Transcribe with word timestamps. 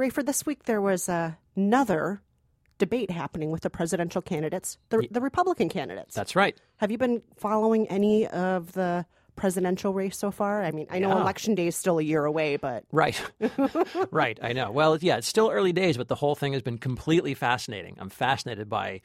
Rafer, 0.00 0.24
this 0.24 0.46
week 0.46 0.64
there 0.64 0.80
was 0.80 1.08
uh, 1.08 1.32
another 1.56 2.22
debate 2.78 3.10
happening 3.10 3.50
with 3.50 3.60
the 3.60 3.70
presidential 3.70 4.22
candidates, 4.22 4.78
the, 4.88 5.06
the 5.10 5.20
Republican 5.20 5.68
candidates. 5.68 6.14
That's 6.14 6.34
right. 6.34 6.58
Have 6.78 6.90
you 6.90 6.96
been 6.98 7.22
following 7.36 7.86
any 7.88 8.26
of 8.26 8.72
the 8.72 9.04
presidential 9.36 9.92
race 9.92 10.16
so 10.16 10.30
far? 10.30 10.64
I 10.64 10.70
mean, 10.70 10.86
I 10.90 10.98
know 10.98 11.10
Yeah. 11.10 11.20
election 11.20 11.54
day 11.54 11.66
is 11.66 11.76
still 11.76 11.98
a 11.98 12.02
year 12.02 12.24
away, 12.24 12.56
but 12.56 12.84
Right. 12.92 13.20
right. 14.10 14.38
I 14.42 14.54
know. 14.54 14.70
Well, 14.70 14.96
yeah, 15.00 15.18
it's 15.18 15.26
still 15.28 15.50
early 15.50 15.72
days, 15.72 15.96
but 15.98 16.08
the 16.08 16.14
whole 16.14 16.34
thing 16.34 16.54
has 16.54 16.62
been 16.62 16.78
completely 16.78 17.34
fascinating. 17.34 17.96
I'm 17.98 18.08
fascinated 18.10 18.68
by 18.70 19.02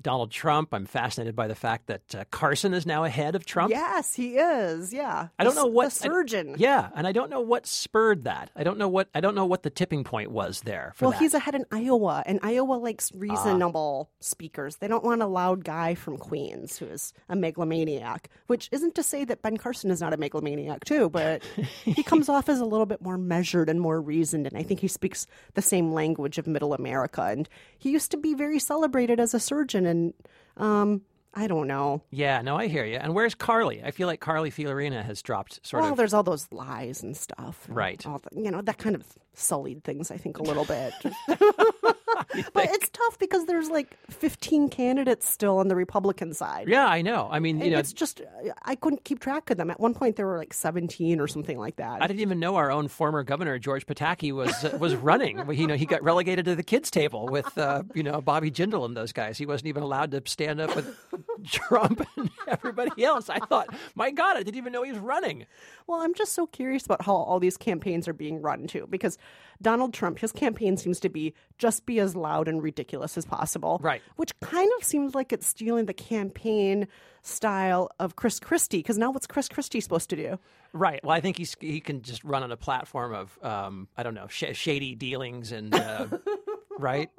Donald 0.00 0.30
Trump. 0.30 0.70
I'm 0.72 0.86
fascinated 0.86 1.36
by 1.36 1.46
the 1.46 1.54
fact 1.54 1.86
that 1.86 2.14
uh, 2.14 2.24
Carson 2.30 2.74
is 2.74 2.86
now 2.86 3.04
ahead 3.04 3.34
of 3.34 3.44
Trump. 3.44 3.70
yes, 3.70 4.14
he 4.14 4.36
is. 4.36 4.92
Yeah, 4.92 5.28
I 5.38 5.44
don't 5.44 5.54
know 5.54 5.66
what 5.66 5.86
the 5.92 6.00
surgeon. 6.00 6.54
yeah, 6.58 6.88
and 6.96 7.06
I 7.06 7.12
don't 7.12 7.30
know 7.30 7.40
what 7.40 7.66
spurred 7.66 8.24
that. 8.24 8.50
I 8.56 8.64
don't 8.64 8.78
know 8.78 8.88
what 8.88 9.08
I 9.14 9.20
don't 9.20 9.34
know 9.34 9.46
what 9.46 9.62
the 9.62 9.70
tipping 9.70 10.02
point 10.04 10.30
was 10.30 10.62
there. 10.62 10.92
For 10.96 11.04
Well, 11.04 11.12
that. 11.12 11.20
he's 11.20 11.34
ahead 11.34 11.54
in 11.54 11.64
Iowa, 11.70 12.22
and 12.26 12.40
Iowa 12.42 12.74
likes 12.74 13.12
reasonable 13.14 14.10
speakers. 14.20 14.76
They 14.76 14.88
don't 14.88 15.04
want 15.04 15.22
a 15.22 15.26
loud 15.26 15.64
guy 15.64 15.94
from 15.94 16.16
Queens 16.16 16.78
who 16.78 16.86
is 16.86 17.12
a 17.28 17.36
megalomaniac, 17.36 18.28
which 18.46 18.68
isn't 18.72 18.94
to 18.94 19.02
say 19.02 19.24
that 19.24 19.42
Ben 19.42 19.56
Carson 19.56 19.90
is 19.90 20.00
not 20.00 20.12
a 20.12 20.16
megalomaniac, 20.16 20.84
too, 20.84 21.08
but 21.10 21.42
he 21.84 22.02
comes 22.02 22.28
off 22.28 22.48
as 22.48 22.60
a 22.60 22.64
little 22.64 22.86
bit 22.86 23.00
more 23.02 23.18
measured 23.18 23.68
and 23.68 23.80
more 23.80 24.00
reasoned, 24.00 24.46
and 24.46 24.56
I 24.56 24.62
think 24.62 24.80
he 24.80 24.88
speaks 24.88 25.26
the 25.54 25.62
same 25.62 25.92
language 25.92 26.38
of 26.38 26.46
middle 26.46 26.74
America. 26.74 27.22
And 27.22 27.48
he 27.78 27.90
used 27.90 28.10
to 28.12 28.16
be 28.16 28.34
very 28.34 28.58
celebrated 28.58 29.20
as 29.20 29.34
a 29.34 29.40
surgeon, 29.40 29.81
and 29.86 30.14
um, 30.56 31.02
I 31.34 31.46
don't 31.46 31.66
know. 31.66 32.02
Yeah, 32.10 32.42
no, 32.42 32.56
I 32.56 32.66
hear 32.68 32.84
you. 32.84 32.96
And 32.96 33.14
where's 33.14 33.34
Carly? 33.34 33.82
I 33.82 33.90
feel 33.90 34.06
like 34.06 34.20
Carly 34.20 34.50
Fiorina 34.50 35.02
has 35.04 35.22
dropped 35.22 35.66
sort 35.66 35.82
Well, 35.82 35.92
of. 35.92 35.96
there's 35.98 36.12
all 36.12 36.22
those 36.22 36.46
lies 36.52 37.02
and 37.02 37.16
stuff. 37.16 37.64
and 37.68 37.76
Right. 37.76 38.06
all 38.06 38.18
the- 38.18 38.40
you 38.42 38.50
know, 38.50 38.60
that 38.62 38.76
kind 38.78 38.94
of 38.94 39.04
sullied 39.34 39.82
things, 39.82 40.10
I 40.10 40.18
think, 40.18 40.38
a 40.38 40.42
little 40.42 40.64
bit. 40.66 40.92
but 42.52 42.66
it's 42.70 42.88
tough 42.90 43.18
because 43.18 43.46
there's 43.46 43.70
like 43.70 43.96
15 44.10 44.68
candidates 44.68 45.28
still 45.28 45.58
on 45.58 45.68
the 45.68 45.76
Republican 45.76 46.34
side. 46.34 46.68
Yeah, 46.68 46.86
I 46.86 47.02
know. 47.02 47.28
I 47.30 47.38
mean, 47.38 47.60
you 47.60 47.70
know, 47.70 47.78
it's 47.78 47.92
just, 47.92 48.20
I 48.64 48.74
couldn't 48.74 49.04
keep 49.04 49.20
track 49.20 49.50
of 49.50 49.56
them. 49.56 49.70
At 49.70 49.80
one 49.80 49.94
point, 49.94 50.16
there 50.16 50.26
were 50.26 50.38
like 50.38 50.52
17 50.52 51.20
or 51.20 51.28
something 51.28 51.58
like 51.58 51.76
that. 51.76 52.02
I 52.02 52.06
didn't 52.06 52.20
even 52.20 52.40
know 52.40 52.56
our 52.56 52.70
own 52.70 52.88
former 52.88 53.22
governor 53.22 53.58
George 53.58 53.86
Pataki 53.86 54.32
was 54.32 54.64
uh, 54.64 54.76
was 54.78 54.94
running. 54.94 55.42
you 55.52 55.66
know, 55.66 55.76
he 55.76 55.86
got 55.86 56.02
relegated 56.02 56.44
to 56.46 56.54
the 56.54 56.62
kids' 56.62 56.90
table 56.90 57.26
with 57.26 57.56
uh, 57.58 57.82
you 57.94 58.02
know 58.02 58.20
Bobby 58.20 58.50
Jindal 58.50 58.84
and 58.84 58.96
those 58.96 59.12
guys. 59.12 59.38
He 59.38 59.46
wasn't 59.46 59.68
even 59.68 59.82
allowed 59.82 60.10
to 60.12 60.22
stand 60.26 60.60
up 60.60 60.74
with 60.74 60.96
Trump 61.46 62.06
and 62.16 62.30
everybody 62.48 63.04
else. 63.04 63.28
I 63.28 63.38
thought, 63.38 63.74
my 63.94 64.10
God, 64.10 64.36
I 64.36 64.42
didn't 64.42 64.56
even 64.56 64.72
know 64.72 64.82
he 64.82 64.92
was 64.92 65.00
running. 65.00 65.46
Well, 65.86 66.00
I'm 66.00 66.14
just 66.14 66.32
so 66.32 66.46
curious 66.46 66.84
about 66.84 67.02
how 67.02 67.14
all 67.14 67.40
these 67.40 67.56
campaigns 67.56 68.08
are 68.08 68.12
being 68.12 68.40
run 68.40 68.66
too, 68.66 68.86
because 68.88 69.18
Donald 69.62 69.94
Trump, 69.94 70.18
his 70.18 70.32
campaign 70.32 70.76
seems 70.76 71.00
to 71.00 71.08
be 71.08 71.34
just 71.58 71.86
be 71.86 72.00
as 72.00 72.14
loud 72.16 72.48
and 72.48 72.62
ridiculous 72.62 73.16
as 73.16 73.24
possible. 73.24 73.78
Right. 73.82 74.02
Which 74.16 74.38
kind 74.40 74.70
of 74.78 74.84
seems 74.84 75.14
like 75.14 75.32
it's 75.32 75.46
stealing 75.46 75.86
the 75.86 75.94
campaign 75.94 76.88
style 77.22 77.90
of 77.98 78.16
Chris 78.16 78.40
Christie, 78.40 78.78
because 78.78 78.98
now 78.98 79.10
what's 79.10 79.26
Chris 79.26 79.48
Christie 79.48 79.80
supposed 79.80 80.10
to 80.10 80.16
do? 80.16 80.38
Right. 80.72 81.00
Well, 81.04 81.14
I 81.14 81.20
think 81.20 81.36
he's 81.36 81.56
he 81.60 81.80
can 81.80 82.02
just 82.02 82.24
run 82.24 82.42
on 82.42 82.50
a 82.50 82.56
platform 82.56 83.14
of 83.14 83.38
um, 83.42 83.88
I 83.96 84.02
don't 84.02 84.14
know 84.14 84.26
sh- 84.28 84.54
shady 84.54 84.94
dealings 84.94 85.52
and 85.52 85.74
uh, 85.74 86.06
right. 86.78 87.10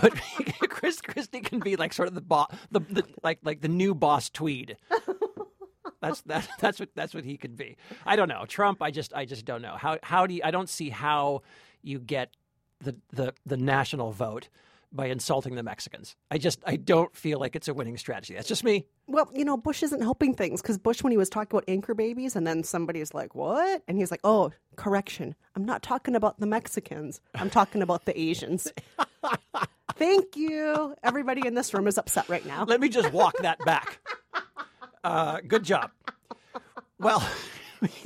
But 0.00 0.14
Chris 0.68 1.00
Christie 1.00 1.40
can 1.40 1.60
be 1.60 1.76
like 1.76 1.92
sort 1.92 2.08
of 2.08 2.14
the 2.14 2.20
boss, 2.20 2.50
the, 2.70 2.80
the 2.80 3.04
like 3.22 3.38
like 3.44 3.60
the 3.60 3.68
new 3.68 3.94
boss 3.94 4.30
Tweed. 4.30 4.76
That's 6.00 6.20
that, 6.22 6.48
that's 6.58 6.80
what 6.80 6.88
that's 6.94 7.14
what 7.14 7.24
he 7.24 7.36
could 7.36 7.56
be. 7.56 7.76
I 8.04 8.16
don't 8.16 8.28
know 8.28 8.44
Trump. 8.46 8.82
I 8.82 8.90
just 8.90 9.14
I 9.14 9.24
just 9.24 9.44
don't 9.44 9.62
know 9.62 9.76
how 9.76 9.98
how 10.02 10.26
do 10.26 10.34
you, 10.34 10.40
I 10.42 10.50
don't 10.50 10.68
see 10.68 10.90
how 10.90 11.42
you 11.82 11.98
get 11.98 12.30
the 12.80 12.96
the 13.12 13.34
the 13.46 13.56
national 13.56 14.12
vote 14.12 14.48
by 14.94 15.06
insulting 15.06 15.54
the 15.54 15.62
Mexicans. 15.62 16.16
I 16.30 16.38
just 16.38 16.60
I 16.66 16.76
don't 16.76 17.14
feel 17.16 17.38
like 17.38 17.56
it's 17.56 17.68
a 17.68 17.74
winning 17.74 17.96
strategy. 17.96 18.34
That's 18.34 18.48
just 18.48 18.64
me. 18.64 18.86
Well, 19.06 19.30
you 19.34 19.44
know, 19.44 19.56
Bush 19.56 19.82
isn't 19.82 20.02
helping 20.02 20.34
things 20.34 20.60
because 20.60 20.78
Bush, 20.78 21.02
when 21.02 21.10
he 21.10 21.16
was 21.16 21.28
talking 21.30 21.48
about 21.50 21.64
anchor 21.68 21.94
babies, 21.94 22.36
and 22.36 22.46
then 22.46 22.62
somebody's 22.62 23.14
like, 23.14 23.34
"What?" 23.34 23.82
and 23.88 23.96
he's 23.96 24.10
like, 24.10 24.20
"Oh, 24.24 24.52
correction, 24.76 25.34
I'm 25.56 25.64
not 25.64 25.82
talking 25.82 26.14
about 26.14 26.38
the 26.40 26.46
Mexicans. 26.46 27.20
I'm 27.34 27.50
talking 27.50 27.82
about 27.82 28.04
the 28.04 28.18
Asians." 28.18 28.72
Thank 29.94 30.36
you. 30.36 30.94
Everybody 31.02 31.46
in 31.46 31.54
this 31.54 31.72
room 31.74 31.86
is 31.86 31.98
upset 31.98 32.28
right 32.28 32.44
now. 32.46 32.64
Let 32.64 32.80
me 32.80 32.88
just 32.88 33.12
walk 33.12 33.34
that 33.38 33.58
back. 33.64 34.00
Uh, 35.04 35.40
good 35.46 35.62
job. 35.64 35.90
Well, 36.98 37.26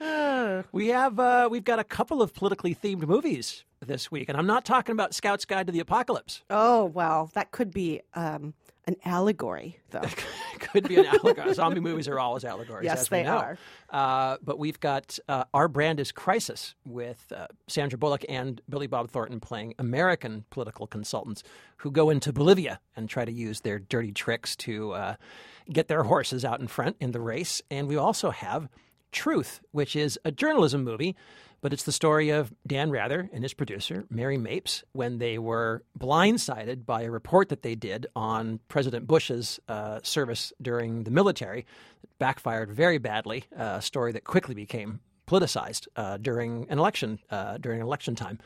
we 0.72 0.88
have 0.88 1.18
uh, 1.18 1.48
we've 1.50 1.64
got 1.64 1.78
a 1.78 1.84
couple 1.84 2.22
of 2.22 2.34
politically 2.34 2.74
themed 2.74 3.06
movies 3.06 3.64
this 3.84 4.10
week, 4.10 4.28
and 4.28 4.38
I'm 4.38 4.46
not 4.46 4.64
talking 4.64 4.92
about 4.92 5.14
Scout's 5.14 5.44
Guide 5.44 5.66
to 5.66 5.72
the 5.72 5.80
Apocalypse. 5.80 6.42
Oh 6.50 6.84
well, 6.84 7.30
that 7.34 7.50
could 7.50 7.72
be 7.72 8.00
um, 8.14 8.54
an 8.88 8.96
allegory, 9.04 9.78
though. 9.90 10.02
Could 10.58 10.88
be 10.88 10.96
an 10.96 11.06
allegory. 11.06 11.54
Zombie 11.54 11.80
movies 11.80 12.08
are 12.08 12.18
always 12.18 12.44
allegories. 12.44 12.84
Yes, 12.84 13.02
as 13.02 13.10
we 13.10 13.18
they 13.18 13.22
know. 13.24 13.36
are. 13.36 13.58
Uh, 13.90 14.36
but 14.42 14.58
we've 14.58 14.80
got 14.80 15.18
uh, 15.28 15.44
Our 15.54 15.68
Brand 15.68 16.00
is 16.00 16.10
Crisis 16.10 16.74
with 16.84 17.32
uh, 17.34 17.46
Sandra 17.68 17.98
Bullock 17.98 18.24
and 18.28 18.60
Billy 18.68 18.86
Bob 18.86 19.10
Thornton 19.10 19.40
playing 19.40 19.74
American 19.78 20.44
political 20.50 20.86
consultants 20.86 21.42
who 21.78 21.90
go 21.90 22.10
into 22.10 22.32
Bolivia 22.32 22.80
and 22.96 23.08
try 23.08 23.24
to 23.24 23.32
use 23.32 23.60
their 23.60 23.78
dirty 23.78 24.12
tricks 24.12 24.56
to 24.56 24.92
uh, 24.92 25.14
get 25.72 25.88
their 25.88 26.02
horses 26.02 26.44
out 26.44 26.60
in 26.60 26.66
front 26.66 26.96
in 26.98 27.12
the 27.12 27.20
race. 27.20 27.62
And 27.70 27.88
we 27.88 27.96
also 27.96 28.30
have 28.30 28.68
Truth, 29.12 29.60
which 29.72 29.96
is 29.96 30.18
a 30.24 30.30
journalism 30.30 30.84
movie, 30.84 31.16
but 31.60 31.72
it's 31.72 31.84
the 31.84 31.92
story 31.92 32.30
of 32.30 32.52
Dan 32.66 32.90
Rather 32.90 33.28
and 33.32 33.42
his 33.42 33.54
producer, 33.54 34.04
Mary 34.10 34.38
Mapes, 34.38 34.84
when 34.92 35.18
they 35.18 35.38
were 35.38 35.82
blindsided 35.98 36.86
by 36.86 37.02
a 37.02 37.10
report 37.10 37.48
that 37.48 37.62
they 37.62 37.74
did 37.74 38.06
on 38.14 38.60
President 38.68 39.06
Bush's 39.06 39.58
uh, 39.68 39.98
service 40.02 40.52
during 40.62 41.04
the 41.04 41.10
military. 41.10 41.60
It 42.02 42.10
backfired 42.18 42.70
very 42.70 42.98
badly, 42.98 43.44
a 43.56 43.82
story 43.82 44.12
that 44.12 44.24
quickly 44.24 44.54
became 44.54 45.00
politicized 45.26 45.88
uh, 45.96 46.16
during 46.18 46.66
an 46.70 46.78
election, 46.78 47.18
uh, 47.30 47.58
during 47.58 47.80
election 47.80 48.14
time. 48.14 48.38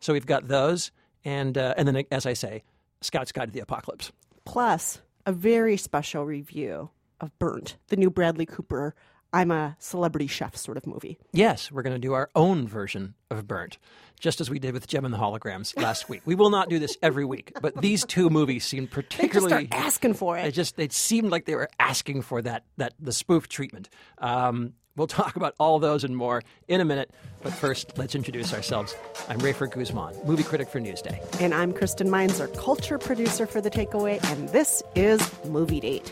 So 0.00 0.12
we've 0.12 0.26
got 0.26 0.48
those, 0.48 0.90
and, 1.24 1.56
uh, 1.56 1.74
and 1.76 1.88
then, 1.88 2.04
as 2.10 2.26
I 2.26 2.34
say, 2.34 2.62
Scout's 3.00 3.32
Guide 3.32 3.48
to 3.48 3.52
the 3.52 3.60
Apocalypse. 3.60 4.12
Plus, 4.44 5.00
a 5.26 5.32
very 5.32 5.76
special 5.76 6.24
review 6.24 6.90
of 7.20 7.36
Burnt, 7.38 7.76
the 7.88 7.96
new 7.96 8.10
Bradley 8.10 8.46
Cooper 8.46 8.94
I'm 9.32 9.50
a 9.50 9.76
celebrity 9.78 10.26
chef 10.26 10.56
sort 10.56 10.76
of 10.76 10.86
movie. 10.86 11.18
Yes, 11.32 11.70
we're 11.70 11.82
going 11.82 11.94
to 11.94 11.98
do 12.00 12.14
our 12.14 12.30
own 12.34 12.66
version 12.66 13.14
of 13.30 13.46
Burnt, 13.46 13.76
just 14.18 14.40
as 14.40 14.48
we 14.48 14.58
did 14.58 14.72
with 14.72 14.86
Jem 14.86 15.04
and 15.04 15.12
the 15.12 15.18
Holograms 15.18 15.76
last 15.80 16.08
week. 16.08 16.22
We 16.24 16.34
will 16.34 16.48
not 16.50 16.70
do 16.70 16.78
this 16.78 16.96
every 17.02 17.26
week, 17.26 17.52
but 17.60 17.76
these 17.82 18.04
two 18.06 18.30
movies 18.30 18.64
seemed 18.64 18.88
They 18.90 19.02
just 19.02 19.08
particularly. 19.10 19.66
start 19.66 19.84
asking 19.84 20.14
for 20.14 20.38
It 20.38 20.46
it. 20.46 20.52
just 20.52 20.78
it 20.78 20.92
seemed 20.92 21.30
like 21.30 21.44
they 21.44 21.54
were 21.56 21.68
asking 21.78 22.22
for 22.22 22.40
that 22.42 22.64
that 22.78 22.94
the 22.98 23.12
spoof 23.12 23.48
treatment. 23.48 23.90
Um, 24.16 24.72
we'll 24.96 25.06
talk 25.08 25.36
about 25.36 25.54
all 25.60 25.78
those 25.78 26.04
and 26.04 26.16
more 26.16 26.42
in 26.66 26.80
a 26.80 26.84
minute, 26.86 27.10
but 27.42 27.52
first 27.52 27.98
let's 27.98 28.14
introduce 28.14 28.54
ourselves. 28.54 28.96
I'm 29.28 29.40
Rafer 29.40 29.70
Guzman, 29.70 30.14
movie 30.24 30.42
critic 30.42 30.70
for 30.70 30.80
Newsday. 30.80 31.18
And 31.38 31.52
I'm 31.52 31.74
Kristen 31.74 32.10
Meinzer, 32.10 32.48
culture 32.48 32.96
producer 32.98 33.46
for 33.46 33.60
The 33.60 33.70
Takeaway, 33.70 34.24
and 34.32 34.48
this 34.48 34.82
is 34.94 35.20
Movie 35.44 35.80
Date. 35.80 36.10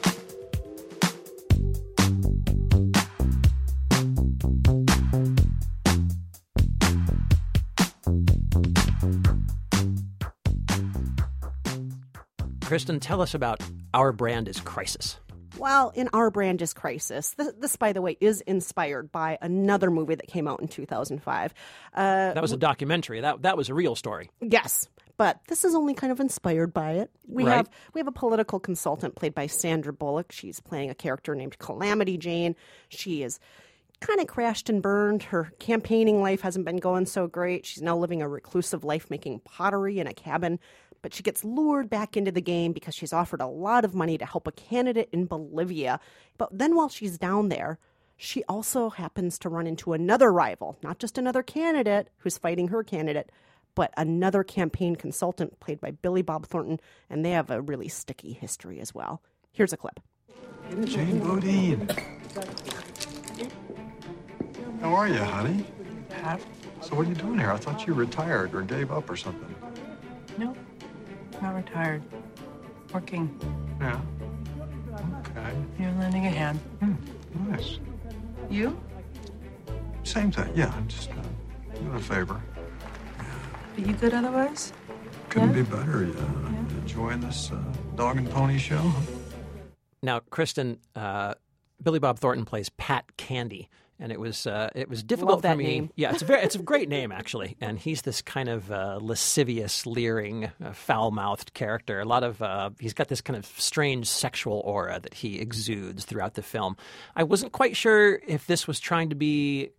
Kristen, 12.67 12.99
tell 12.99 13.21
us 13.23 13.33
about 13.35 13.63
Our 13.95 14.13
Brand 14.13 14.49
is 14.49 14.61
Crisis. 14.61 15.19
Well, 15.57 15.93
in 15.95 16.09
Our 16.13 16.31
Brand 16.31 16.61
is 16.61 16.75
Crisis, 16.75 17.31
this, 17.39 17.53
this, 17.59 17.77
by 17.77 17.93
the 17.93 18.03
way, 18.03 18.17
is 18.21 18.41
inspired 18.43 19.11
by 19.13 19.39
another 19.41 19.91
movie 19.91 20.17
that 20.17 20.27
came 20.27 20.49
out 20.49 20.61
in 20.61 20.69
2005. 20.69 21.55
Uh, 21.95 22.33
That 22.35 22.43
was 22.43 22.53
a 22.53 22.57
documentary. 22.57 23.21
That 23.21 23.43
that 23.43 23.57
was 23.57 23.69
a 23.69 23.75
real 23.75 23.95
story. 23.95 24.31
yes, 24.41 24.89
but 25.17 25.41
this 25.49 25.65
is 25.65 25.75
only 25.75 25.95
kind 25.95 26.13
of 26.13 26.19
inspired 26.21 26.75
by 26.75 26.93
it. 26.95 27.11
We 27.27 27.45
Right. 27.45 27.57
have 27.57 27.71
we 27.95 28.01
have 28.01 28.09
a 28.09 28.13
political 28.13 28.59
consultant 28.59 29.15
played 29.15 29.35
by 29.35 29.47
Sandra 29.47 29.93
Bullock. 29.93 30.33
She's 30.33 30.59
playing 30.61 30.91
a 30.91 30.95
character 30.95 31.35
named 31.37 31.59
Calamity 31.59 32.19
Jane. 32.19 32.55
She 32.89 33.23
is 33.23 33.39
kind 34.01 34.21
of 34.21 34.27
crashed 34.27 34.69
and 34.69 34.83
burned. 34.83 35.23
Her 35.23 35.53
campaigning 35.59 36.21
life 36.21 36.43
hasn't 36.43 36.67
been 36.67 36.77
going 36.77 37.07
so 37.07 37.29
great. 37.29 37.65
She's 37.65 37.81
now 37.83 37.97
living 37.97 38.21
a 38.21 38.29
reclusive 38.29 38.85
life 38.85 39.09
making 39.09 39.41
pottery 39.41 39.99
in 40.01 40.07
a 40.07 40.13
cabin. 40.13 40.59
But 41.07 41.15
she 41.15 41.23
gets 41.23 41.45
lured 41.45 41.89
back 41.89 42.17
into 42.17 42.33
the 42.33 42.41
game 42.41 42.73
because 42.73 42.93
she's 42.93 43.13
offered 43.13 43.41
a 43.41 43.47
lot 43.47 43.85
of 43.85 43.95
money 43.95 44.19
to 44.19 44.27
help 44.27 44.49
a 44.49 44.51
candidate 44.51 45.09
in 45.13 45.27
Bolivia. 45.27 46.01
But 46.37 46.59
then 46.59 46.75
while 46.75 46.89
she's 46.89 47.17
down 47.17 47.49
there, 47.49 47.79
she 48.17 48.43
also 48.49 48.91
happens 48.91 49.39
to 49.39 49.49
run 49.49 49.69
into 49.69 49.93
another 49.93 50.33
rival, 50.33 50.77
not 50.83 50.99
just 50.99 51.17
another 51.17 51.45
candidate 51.45 52.09
who's 52.17 52.39
fighting 52.39 52.67
her 52.67 52.83
candidate, 52.83 53.31
but 53.77 53.95
another 53.97 54.43
campaign 54.43 54.97
consultant 54.97 55.61
played 55.61 55.81
by 55.81 55.93
Billy 55.93 56.23
Bob 56.23 56.45
Thornton, 56.45 56.81
and 57.09 57.25
they 57.25 57.31
have 57.31 57.53
a 57.53 57.63
really 57.63 57.87
sticky 57.87 58.33
history 58.33 58.81
as 58.81 58.93
well. 58.93 59.23
Here's 59.53 59.73
a 59.73 59.77
clip. 59.77 60.01
Jane 60.87 61.21
Bodine. 61.21 61.89
How 64.81 64.93
are 64.93 65.07
you, 65.07 65.19
honey? 65.19 65.65
Pat, 66.09 66.41
So 66.81 66.97
what 66.97 67.07
are 67.07 67.11
you 67.11 67.15
doing 67.15 67.39
here? 67.39 67.53
I 67.53 67.59
thought 67.59 67.87
you 67.87 67.95
retired 67.95 68.57
or 68.57 68.63
gave 68.63 68.91
up 68.91 69.09
or 69.09 69.17
something. 69.17 69.55
No, 70.37 70.55
not 71.43 71.55
retired. 71.55 72.03
Working. 72.93 73.39
Yeah. 73.81 74.01
Okay. 75.31 75.55
You're 75.79 75.93
lending 75.93 76.27
a 76.27 76.31
hand. 76.31 76.59
Nice. 77.49 77.79
You? 78.49 78.79
Same 80.05 80.31
thing. 80.31 80.51
Yeah, 80.55 80.73
I'm 80.75 80.89
just 80.89 81.11
uh, 81.11 81.15
doing 81.75 81.95
a 81.95 82.01
favor. 82.01 82.41
Are 83.19 83.81
you 83.81 83.93
good 83.95 84.15
otherwise? 84.15 84.73
Couldn't 85.29 85.51
Yeah? 85.55 85.63
be 85.63 85.71
better. 85.71 86.05
Yeah. 86.05 86.79
Enjoying 86.81 87.21
this 87.21 87.51
uh, 87.53 87.57
dog 87.97 88.17
and 88.17 88.31
pony 88.31 88.57
show? 88.59 88.93
Now, 90.03 90.21
Kristen, 90.31 90.79
uh, 90.95 91.35
Billy 91.83 91.99
Bob 91.99 92.19
Thornton 92.19 92.45
plays 92.45 92.69
Pat 92.71 93.05
Candy, 93.17 93.69
and 93.99 94.13
it 94.13 94.21
was 94.21 94.47
uh, 94.47 94.71
it 94.75 94.89
was 94.89 95.03
difficult 95.03 95.39
for 95.39 95.49
that 95.49 95.57
me. 95.57 95.65
name. 95.65 95.91
Yeah, 95.97 96.13
it's 96.13 96.23
a 96.23 96.27
very 96.27 96.43
it's 96.43 96.55
a 96.55 96.59
great 96.63 96.89
name 96.89 97.13
actually, 97.13 97.57
and 97.61 97.79
he's 97.79 98.03
this 98.03 98.23
kind 98.23 98.49
of 98.49 98.71
uh, 98.71 98.99
lascivious, 99.01 99.87
leering, 99.87 100.51
uh, 100.65 100.73
foul-mouthed 100.73 101.55
character. 101.55 102.01
A 102.01 102.05
lot 102.05 102.23
of 102.23 102.43
uh, 102.43 102.71
he's 102.79 102.95
got 102.95 103.09
this 103.09 103.21
kind 103.21 103.37
of 103.37 103.47
strange 103.47 104.09
sexual 104.09 104.61
aura 104.65 105.01
that 105.01 105.15
he 105.15 105.39
exudes 105.39 106.05
throughout 106.05 106.35
the 106.35 106.43
film. 106.43 106.77
I 107.15 107.23
wasn't 107.23 107.53
quite 107.53 107.77
sure 107.77 108.21
if 108.27 108.47
this 108.47 108.67
was 108.67 108.81
trying 108.81 109.11
to 109.11 109.17
be 109.17 109.71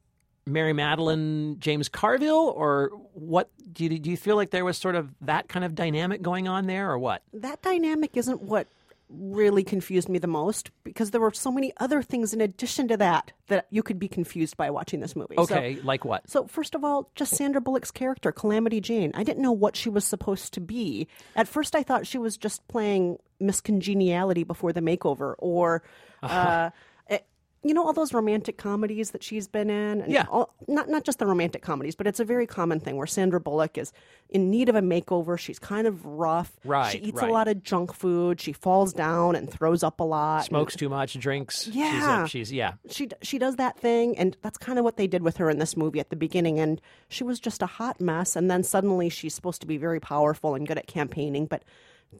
Mary 0.47 0.73
Matalin, 0.73 1.59
James 1.59 1.89
Carville, 1.89 2.53
or 2.55 2.89
what? 3.13 3.49
Do 3.71 3.83
you, 3.83 3.99
do 3.99 4.09
you 4.09 4.17
feel 4.17 4.35
like 4.35 4.49
there 4.49 4.65
was 4.65 4.77
sort 4.77 4.95
of 4.95 5.13
that 5.21 5.49
kind 5.49 5.63
of 5.65 5.75
dynamic 5.75 6.21
going 6.21 6.47
on 6.47 6.65
there, 6.65 6.89
or 6.89 6.97
what? 6.97 7.21
that 7.33 7.61
dynamic 7.61 8.17
isn't 8.17 8.41
what 8.41 8.67
really 9.09 9.63
confused 9.63 10.09
me 10.09 10.19
the 10.19 10.27
most 10.27 10.69
because 10.83 11.11
there 11.11 11.21
were 11.21 11.31
so 11.31 11.49
many 11.49 11.71
other 11.77 12.01
things 12.01 12.33
in 12.33 12.41
addition 12.41 12.87
to 12.89 12.97
that 12.97 13.31
that 13.47 13.65
you 13.69 13.81
could 13.81 13.97
be 13.99 14.07
confused 14.07 14.57
by 14.57 14.69
watching 14.69 14.99
this 14.99 15.15
movie. 15.15 15.35
So- 15.35 15.43
Okay, 15.43 15.77
like 15.83 16.03
what? 16.03 16.29
So, 16.29 16.45
first 16.47 16.75
of 16.75 16.83
all, 16.83 17.09
just 17.15 17.33
Sandra 17.35 17.61
Bullock's 17.61 17.91
character, 17.91 18.31
Calamity 18.33 18.81
Jane. 18.81 19.11
I 19.15 19.23
didn't 19.23 19.41
know 19.41 19.53
what 19.53 19.75
she 19.77 19.89
was 19.89 20.03
supposed 20.03 20.53
to 20.55 20.59
be. 20.59 21.07
At 21.35 21.47
first, 21.47 21.75
I 21.75 21.83
thought 21.83 22.05
she 22.05 22.17
was 22.17 22.35
just 22.37 22.67
playing 22.67 23.17
Miss 23.39 23.61
Congeniality 23.61 24.43
before 24.43 24.73
the 24.73 24.81
makeover, 24.81 25.35
or, 25.37 25.83
uh, 26.23 26.71
you 27.67 27.73
know, 27.73 27.83
all 27.85 27.93
those 27.93 28.13
romantic 28.13 28.57
comedies 28.57 29.11
that 29.11 29.23
she's 29.23 29.47
been 29.47 29.69
in. 29.69 30.01
And 30.01 30.11
Yeah. 30.11 30.25
all, 30.29 30.53
not 30.67 30.89
not 30.89 31.03
just 31.03 31.19
the 31.19 31.25
romantic 31.25 31.61
comedies, 31.61 31.95
but 31.95 32.07
it's 32.07 32.19
a 32.19 32.25
very 32.25 32.45
common 32.47 32.79
thing 32.79 32.95
where 32.97 33.07
Sandra 33.07 33.39
Bullock 33.39 33.77
is 33.77 33.91
in 34.29 34.49
need 34.49 34.69
of 34.69 34.75
a 34.75 34.81
makeover. 34.81 35.37
She's 35.39 35.59
kind 35.59 35.87
of 35.87 36.05
rough. 36.05 36.51
Right, 36.65 36.91
She 36.91 36.99
eats 36.99 37.21
right. 37.21 37.29
a 37.29 37.33
lot 37.33 37.47
of 37.47 37.63
junk 37.63 37.93
food. 37.93 38.39
She 38.41 38.53
falls 38.53 38.93
down 38.93 39.35
and 39.35 39.49
throws 39.51 39.83
up 39.83 39.99
a 39.99 40.03
lot. 40.03 40.37
and- 40.39 40.45
Smokes 40.47 40.75
too 40.75 40.89
much, 40.89 41.13
drinks. 41.19 41.63
she's, 41.63 41.75
Yeah. 41.75 42.23
a, 42.23 42.27
she's 42.27 42.51
yeah. 42.51 42.73
she 42.89 43.09
she 43.21 43.37
does 43.39 43.55
that 43.57 43.77
thing 43.79 44.17
and 44.17 44.35
that's 44.41 44.57
kind 44.57 44.77
of 44.79 44.85
what 44.85 44.97
they 44.97 45.07
did 45.07 45.21
with 45.21 45.37
her 45.37 45.49
in 45.49 45.59
this 45.59 45.75
movie 45.77 45.99
at 45.99 46.09
the 46.09 46.15
beginning 46.15 46.59
and 46.59 46.81
she 47.09 47.23
was 47.23 47.39
just 47.39 47.61
a 47.61 47.65
hot 47.67 47.99
mess 48.01 48.35
and 48.35 48.49
then 48.49 48.63
suddenly 48.63 49.09
she's 49.09 49.33
supposed 49.33 49.61
to 49.61 49.67
be 49.67 49.77
very 49.77 49.99
powerful 49.99 50.55
and 50.55 50.67
good 50.67 50.77
at 50.77 50.87
campaigning 50.87 51.45
but 51.45 51.63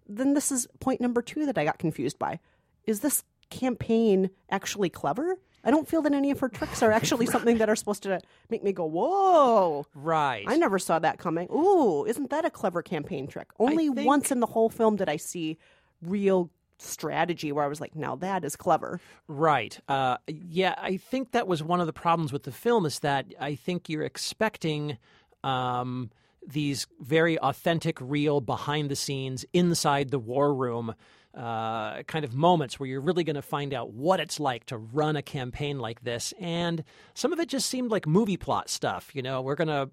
then 0.08 0.34
this 0.34 0.52
is 0.52 0.68
point 0.80 1.00
number 1.02 1.22
2 1.22 1.46
that 1.46 1.58
I 1.58 1.64
got 1.64 1.80
confused 1.80 2.20
by 2.20 2.40
is 2.86 3.00
this 3.02 3.24
campaign 3.50 4.30
actually 4.50 4.90
clever? 4.90 5.38
I 5.64 5.72
don't 5.72 5.88
feel 5.88 6.02
that 6.04 6.14
any 6.14 6.32
of 6.32 6.40
her 6.40 6.48
tricks 6.48 6.82
are 6.82 6.92
actually 6.92 7.26
something 7.26 7.58
that 7.58 7.70
are 7.70 7.76
supposed 7.76 8.04
to 8.04 8.22
make 8.50 8.64
me 8.64 8.72
go 8.72 8.86
whoa. 8.86 9.86
Right. 9.94 10.46
I 10.48 10.56
never 10.56 10.80
saw 10.80 11.00
that 11.00 11.18
coming. 11.20 11.50
Ooh 11.52 12.06
isn't 12.06 12.30
that 12.30 12.46
a 12.46 12.50
clever 12.50 12.82
campaign 12.82 13.28
trick? 13.28 13.48
Only 13.60 13.90
think- 13.90 14.08
once 14.08 14.32
in 14.32 14.40
the 14.40 14.48
whole 14.48 14.70
film 14.70 14.96
did 14.96 15.10
I 15.10 15.18
see 15.18 15.58
real 16.02 16.50
strategy 16.80 17.52
where 17.52 17.66
I 17.66 17.68
was 17.68 17.82
like 17.82 17.96
now 17.96 18.16
that 18.18 18.46
is 18.46 18.56
clever. 18.56 19.02
Right. 19.28 19.78
Uh, 19.88 20.18
yeah, 20.28 20.76
I 20.78 20.98
think 20.98 21.32
that 21.32 21.48
was 21.48 21.64
one 21.64 21.82
of 21.82 21.88
the 21.88 21.94
problems 21.94 22.32
with 22.32 22.44
the 22.44 22.52
film 22.52 22.86
is 22.86 23.00
that 23.00 23.26
I 23.40 23.56
think 23.56 23.90
you're 23.90 24.04
expecting 24.04 24.98
um, 25.44 26.12
these 26.48 26.88
very 27.00 27.38
authentic, 27.40 27.98
real, 28.00 28.42
behind 28.42 28.90
the 28.90 28.96
scenes, 28.96 29.46
inside 29.54 30.10
the 30.10 30.20
war 30.20 30.54
room. 30.54 30.96
Uh, 31.34 32.02
kind 32.04 32.26
of 32.26 32.34
moments 32.34 32.80
where 32.80 32.90
you're 32.90 33.00
really 33.00 33.24
going 33.24 33.36
to 33.36 33.44
find 33.44 33.72
out 33.72 33.94
what 33.94 34.20
it's 34.20 34.40
like 34.40 34.66
to 34.66 34.76
run 34.76 35.16
a 35.16 35.22
campaign 35.22 35.78
like 35.78 36.04
this. 36.04 36.34
And 36.40 36.84
some 37.14 37.32
of 37.32 37.40
it 37.40 37.48
just 37.48 37.70
seemed 37.70 37.92
like 37.92 38.08
movie 38.08 38.38
plot 38.38 38.70
stuff. 38.70 39.12
You 39.14 39.22
know, 39.22 39.44
we're 39.44 39.54
going 39.54 39.68
to 39.68 39.92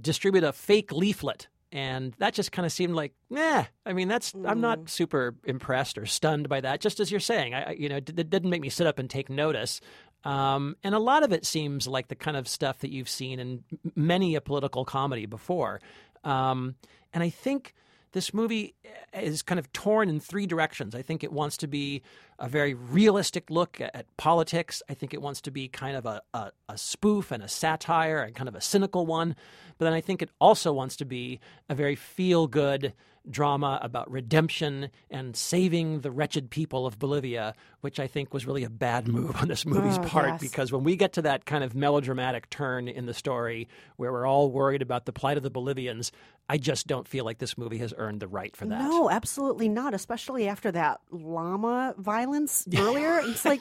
distribute 0.00 0.42
a 0.42 0.54
fake 0.54 0.90
leaflet. 0.90 1.48
And 1.72 2.14
that 2.18 2.34
just 2.34 2.50
kind 2.50 2.66
of 2.66 2.72
seemed 2.72 2.94
like, 2.94 3.12
nah. 3.28 3.64
I 3.86 3.92
mean, 3.92 4.08
that's 4.08 4.34
I'm 4.44 4.60
not 4.60 4.88
super 4.90 5.36
impressed 5.44 5.98
or 5.98 6.06
stunned 6.06 6.48
by 6.48 6.60
that. 6.62 6.80
Just 6.80 6.98
as 6.98 7.10
you're 7.10 7.20
saying, 7.20 7.54
I, 7.54 7.72
you 7.72 7.88
know, 7.88 7.96
it 7.96 8.04
didn't 8.06 8.50
make 8.50 8.62
me 8.62 8.70
sit 8.70 8.86
up 8.86 8.98
and 8.98 9.08
take 9.08 9.30
notice. 9.30 9.80
Um, 10.24 10.76
and 10.82 10.94
a 10.94 10.98
lot 10.98 11.22
of 11.22 11.32
it 11.32 11.46
seems 11.46 11.86
like 11.86 12.08
the 12.08 12.14
kind 12.14 12.36
of 12.36 12.46
stuff 12.46 12.80
that 12.80 12.90
you've 12.90 13.08
seen 13.08 13.40
in 13.40 13.64
many 13.94 14.34
a 14.34 14.40
political 14.40 14.84
comedy 14.84 15.26
before. 15.26 15.80
Um, 16.24 16.74
and 17.12 17.22
I 17.22 17.30
think 17.30 17.74
this 18.12 18.34
movie 18.34 18.74
is 19.14 19.42
kind 19.42 19.58
of 19.58 19.72
torn 19.72 20.08
in 20.08 20.20
three 20.20 20.46
directions. 20.46 20.94
I 20.94 21.02
think 21.02 21.22
it 21.22 21.32
wants 21.32 21.56
to 21.58 21.68
be 21.68 22.02
a 22.38 22.48
very 22.48 22.74
realistic 22.74 23.50
look 23.50 23.80
at, 23.80 23.94
at 23.94 24.16
politics. 24.16 24.82
I 24.88 24.94
think 24.94 25.14
it 25.14 25.22
wants 25.22 25.40
to 25.42 25.50
be 25.50 25.68
kind 25.68 25.96
of 25.96 26.06
a, 26.06 26.20
a, 26.34 26.50
a 26.68 26.76
spoof 26.76 27.30
and 27.30 27.42
a 27.42 27.48
satire 27.48 28.20
and 28.22 28.34
kind 28.34 28.48
of 28.48 28.54
a 28.54 28.60
cynical 28.60 29.06
one. 29.06 29.36
But 29.78 29.84
then 29.86 29.94
I 29.94 30.00
think 30.00 30.22
it 30.22 30.30
also 30.40 30.72
wants 30.72 30.96
to 30.96 31.04
be 31.04 31.40
a 31.68 31.74
very 31.74 31.94
feel 31.94 32.46
good 32.46 32.92
drama 33.30 33.78
about 33.82 34.10
redemption 34.10 34.90
and 35.10 35.36
saving 35.36 36.00
the 36.00 36.10
wretched 36.10 36.50
people 36.50 36.86
of 36.86 36.98
Bolivia, 36.98 37.54
which 37.80 37.98
I 38.00 38.06
think 38.06 38.34
was 38.34 38.46
really 38.46 38.64
a 38.64 38.70
bad 38.70 39.08
move 39.08 39.36
on 39.36 39.48
this 39.48 39.64
movie's 39.64 39.98
Oh, 39.98 40.02
part 40.02 40.26
yes. 40.28 40.40
because 40.40 40.72
when 40.72 40.84
we 40.84 40.96
get 40.96 41.14
to 41.14 41.22
that 41.22 41.44
kind 41.46 41.62
of 41.64 41.74
melodramatic 41.74 42.50
turn 42.50 42.88
in 42.88 43.06
the 43.06 43.14
story 43.14 43.68
where 43.96 44.12
we're 44.12 44.26
all 44.26 44.50
worried 44.50 44.82
about 44.82 45.06
the 45.06 45.12
plight 45.12 45.36
of 45.36 45.42
the 45.42 45.50
Bolivians, 45.50 46.12
I 46.48 46.58
just 46.58 46.86
don't 46.86 47.06
feel 47.06 47.24
like 47.24 47.38
this 47.38 47.56
movie 47.56 47.78
has 47.78 47.94
earned 47.96 48.20
the 48.20 48.28
right 48.28 48.54
for 48.56 48.66
that. 48.66 48.82
No, 48.82 49.08
absolutely 49.10 49.68
not. 49.68 49.94
Especially 49.94 50.48
after 50.48 50.72
that 50.72 51.00
llama 51.10 51.94
violence 51.98 52.66
earlier. 52.76 53.20
It's 53.22 53.44
like 53.44 53.60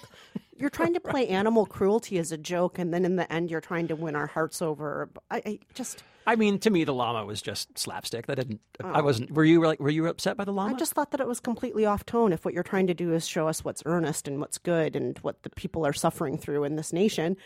you're 0.59 0.69
trying 0.69 0.93
to 0.93 0.99
play 0.99 1.27
animal 1.27 1.65
cruelty 1.65 2.17
as 2.19 2.31
a 2.31 2.37
joke, 2.37 2.77
and 2.77 2.93
then 2.93 3.05
in 3.05 3.15
the 3.15 3.31
end, 3.31 3.49
you're 3.49 3.61
trying 3.61 3.87
to 3.87 3.95
win 3.95 4.15
our 4.15 4.27
hearts 4.27 4.61
over. 4.61 5.09
I, 5.31 5.41
I 5.45 5.59
just, 5.73 6.03
I 6.27 6.35
mean, 6.35 6.59
to 6.59 6.69
me, 6.69 6.83
the 6.83 6.93
llama 6.93 7.25
was 7.25 7.41
just 7.41 7.77
slapstick. 7.77 8.27
That 8.27 8.35
didn't. 8.35 8.61
I 8.83 8.99
oh. 8.99 9.03
wasn't. 9.03 9.31
Were 9.31 9.45
you 9.45 9.61
like? 9.61 9.79
Were 9.79 9.89
you 9.89 10.07
upset 10.07 10.37
by 10.37 10.45
the 10.45 10.51
llama? 10.51 10.73
Oh. 10.73 10.75
I 10.75 10.77
just 10.77 10.93
thought 10.93 11.11
that 11.11 11.21
it 11.21 11.27
was 11.27 11.39
completely 11.39 11.85
off 11.85 12.05
tone. 12.05 12.33
If 12.33 12.45
what 12.45 12.53
you're 12.53 12.63
trying 12.63 12.87
to 12.87 12.93
do 12.93 13.13
is 13.13 13.27
show 13.27 13.47
us 13.47 13.63
what's 13.63 13.81
earnest 13.85 14.27
and 14.27 14.39
what's 14.39 14.57
good 14.57 14.95
and 14.95 15.17
what 15.19 15.43
the 15.43 15.49
people 15.49 15.85
are 15.87 15.93
suffering 15.93 16.37
through 16.37 16.65
in 16.65 16.75
this 16.75 16.91
nation, 16.91 17.37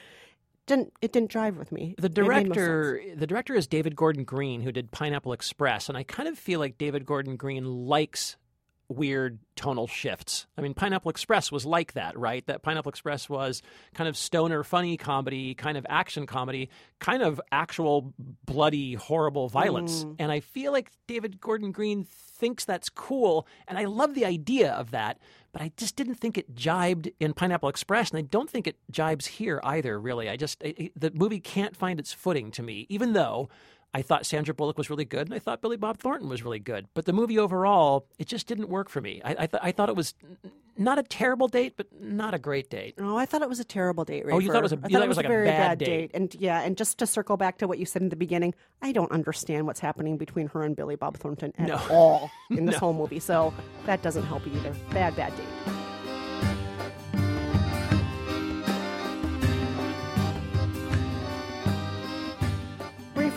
didn't 0.66 0.94
it 1.02 1.14
didn't 1.14 1.30
drive 1.30 1.58
with 1.58 1.72
me. 1.72 1.96
The 1.98 2.08
It 2.08 2.18
no 2.18 2.24
director, 2.24 3.02
the 3.16 3.28
director 3.28 3.54
is 3.54 3.68
David 3.68 3.96
Gordon 3.96 4.24
Green, 4.24 4.62
who 4.62 4.72
did 4.72 4.92
Pineapple 4.92 5.34
Express, 5.34 5.88
and 5.88 5.98
I 5.98 6.04
kind 6.04 6.28
of 6.28 6.38
feel 6.38 6.60
like 6.60 6.78
David 6.78 7.06
Gordon 7.06 7.36
Green 7.36 7.66
likes 7.66 8.38
weird 8.90 9.40
tonal 9.56 9.88
shifts. 9.88 10.46
I 10.58 10.62
mean, 10.62 10.74
Pineapple 10.74 11.10
Express 11.10 11.52
was 11.52 11.66
like 11.66 11.94
that, 11.94 12.18
right? 12.18 12.46
That 12.48 12.62
Pineapple 12.64 12.90
Express 12.90 13.30
was 13.30 13.62
kind 13.94 14.08
of 14.08 14.18
stoner, 14.18 14.64
funny 14.64 14.98
comedy, 14.98 15.56
kind 15.56 15.78
of 15.78 15.86
action 15.90 16.26
comedy, 16.26 16.70
kind 17.00 17.24
of 17.24 17.40
actual 17.52 18.14
bloody, 18.46 18.94
horrible 18.94 19.50
violence. 19.50 20.04
Mm. 20.04 20.16
And 20.20 20.32
I 20.32 20.42
feel 20.42 20.72
like 20.72 20.92
David 21.08 21.40
Gordon 21.40 21.72
Green 21.72 22.04
thinks 22.04 22.66
that's 22.66 22.90
cool, 22.90 23.48
and 23.68 23.78
I 23.78 23.86
love 23.86 24.14
the 24.16 24.26
idea 24.26 24.72
of 24.74 24.92
that. 24.92 25.20
But 25.54 25.62
I 25.62 25.72
just 25.78 25.96
didn't 25.96 26.16
think 26.16 26.38
it 26.38 26.56
jibed 26.56 27.12
in 27.20 27.34
Pineapple 27.34 27.70
Express, 27.70 28.10
and 28.10 28.18
I 28.18 28.24
don't 28.24 28.50
think 28.50 28.66
it 28.68 28.76
jibes 28.92 29.26
here 29.28 29.62
either. 29.64 30.00
Really, 30.00 30.28
I 30.28 30.36
just 30.36 30.62
it, 30.64 30.80
it- 30.80 31.00
the 31.00 31.12
movie 31.12 31.40
can't 31.40 31.76
find 31.76 32.00
its 32.00 32.12
footing 32.12 32.52
to 32.52 32.64
me, 32.64 32.86
even 32.90 33.14
though. 33.14 33.50
I 33.94 34.02
thought 34.02 34.26
Sandra 34.26 34.54
Bullock 34.54 34.78
was 34.78 34.90
really 34.90 35.06
good, 35.06 35.28
and 35.28 35.34
I 35.34 35.40
thought 35.40 35.62
Billy 35.62 35.78
Bob 35.78 36.00
Thornton 36.00 36.28
was 36.30 36.44
really 36.44 36.60
good. 36.60 36.88
But 36.96 37.06
the 37.06 37.14
movie 37.14 37.38
overall, 37.38 38.08
it 38.18 38.28
just 38.28 38.48
didn't 38.48 38.70
work 38.70 38.90
for 38.90 39.02
me. 39.02 39.22
I, 39.24 39.32
I, 39.32 39.46
th- 39.48 39.62
I 39.62 39.72
thought 39.72 39.90
it 39.90 39.96
was 39.96 40.16
n- 40.24 40.52
not 40.78 40.98
a 40.98 41.04
terrible 41.04 41.48
date, 41.48 41.74
but 41.78 41.88
not 42.02 42.34
a 42.34 42.40
great 42.40 42.70
date. 42.72 42.96
Oh, 43.00 43.16
I 43.18 43.26
thought 43.28 43.44
it 43.44 43.50
was 43.50 43.60
a 43.60 43.64
terrible 43.64 44.04
date. 44.04 44.24
Oh, 44.32 44.40
you 44.40 44.48
thought 44.52 44.58
it 44.58 44.64
was 44.64 44.72
a- 44.72 44.78
Rafer. 44.78 44.86
I 44.86 44.88
you 44.90 44.98
thought 44.98 45.06
it 45.06 45.08
was 45.08 45.18
like 45.18 45.26
a 45.28 45.30
very 45.30 45.46
bad 45.46 45.78
date. 45.78 45.86
date. 45.86 46.12
And 46.16 46.36
yeah, 46.36 46.62
and 46.62 46.76
just 46.76 46.98
to 47.00 47.06
circle 47.08 47.38
back 47.38 47.60
to 47.60 47.68
what 47.68 47.78
you 47.78 47.86
said 47.86 48.02
in 48.02 48.10
the 48.10 48.16
beginning, 48.16 48.56
I 48.82 48.94
don't 48.94 49.12
understand 49.12 49.68
what's 49.68 49.80
happening 49.80 50.18
between 50.18 50.48
her 50.48 50.64
and 50.64 50.76
Billy 50.76 50.96
Bob 50.96 51.18
Thornton 51.18 51.54
at 51.60 51.68
No. 51.68 51.80
all 51.92 52.32
in 52.50 52.66
this 52.66 52.74
No. 52.74 52.80
whole 52.80 52.94
movie. 52.94 53.20
So 53.20 53.54
that 53.86 54.02
doesn't 54.02 54.24
help 54.26 54.48
either. 54.48 54.74
Bad, 54.92 55.16
bad 55.16 55.36
date. 55.38 55.74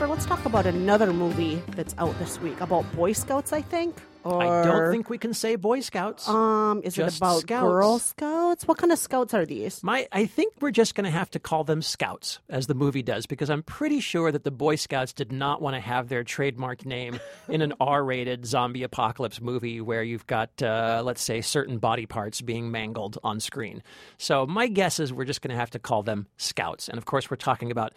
Rafer, 0.06 0.10
let's 0.10 0.26
talk 0.26 0.44
about 0.44 0.66
another 0.66 1.12
movie 1.12 1.62
that's 1.70 1.94
out 1.98 2.16
this 2.18 2.40
week 2.40 2.60
about 2.60 2.90
Boy 2.94 3.12
Scouts, 3.12 3.52
I 3.52 3.62
think. 3.62 3.96
Or, 4.25 4.42
I 4.42 4.64
don't 4.64 4.90
think 4.90 5.08
we 5.08 5.18
can 5.18 5.32
say 5.32 5.54
Boy 5.54 5.80
Scouts. 5.80 6.28
Um, 6.28 6.80
is 6.82 6.98
it 6.98 7.16
about 7.16 7.40
Scouts. 7.40 7.62
Girl 7.62 7.98
Scouts? 8.00 8.66
What 8.66 8.76
kind 8.76 8.92
of 8.92 8.98
scouts 8.98 9.34
are 9.34 9.46
these? 9.46 9.84
My, 9.84 10.08
I 10.10 10.26
think 10.26 10.54
we're 10.60 10.72
just 10.72 10.96
going 10.96 11.04
to 11.04 11.10
have 11.12 11.30
to 11.30 11.38
call 11.38 11.62
them 11.62 11.80
Scouts, 11.80 12.40
as 12.48 12.66
the 12.66 12.75
movie 12.75 13.02
does, 13.02 13.26
because 13.26 13.50
I'm 13.50 13.62
pretty 13.62 14.00
sure 14.00 14.32
that 14.32 14.42
the 14.42 14.50
Boy 14.50 14.75
Scouts 14.76 15.12
did 15.12 15.30
not 15.30 15.62
want 15.62 15.75
to 15.76 15.80
have 15.80 16.08
their 16.08 16.25
trademark 16.25 16.84
name 16.84 17.20
in 17.48 17.62
an 17.62 17.72
R-rated 17.80 18.46
zombie 18.46 18.82
apocalypse 18.82 19.40
movie 19.40 19.80
where 19.80 20.02
you've 20.02 20.26
got, 20.26 20.60
uh, 20.60 21.02
let's 21.04 21.22
say, 21.22 21.40
certain 21.40 21.78
body 21.78 22.06
parts 22.06 22.40
being 22.40 22.72
mangled 22.72 23.18
on 23.22 23.38
screen. 23.38 23.82
So 24.18 24.44
my 24.44 24.66
guess 24.66 24.98
is 24.98 25.12
we're 25.12 25.25
just 25.25 25.40
going 25.40 25.54
to 25.54 25.60
have 25.60 25.70
to 25.70 25.78
call 25.78 26.02
them 26.02 26.26
Scouts, 26.36 26.88
and 26.88 26.98
of 26.98 27.04
course 27.04 27.30
we're 27.30 27.36
talking 27.36 27.70
about 27.70 27.92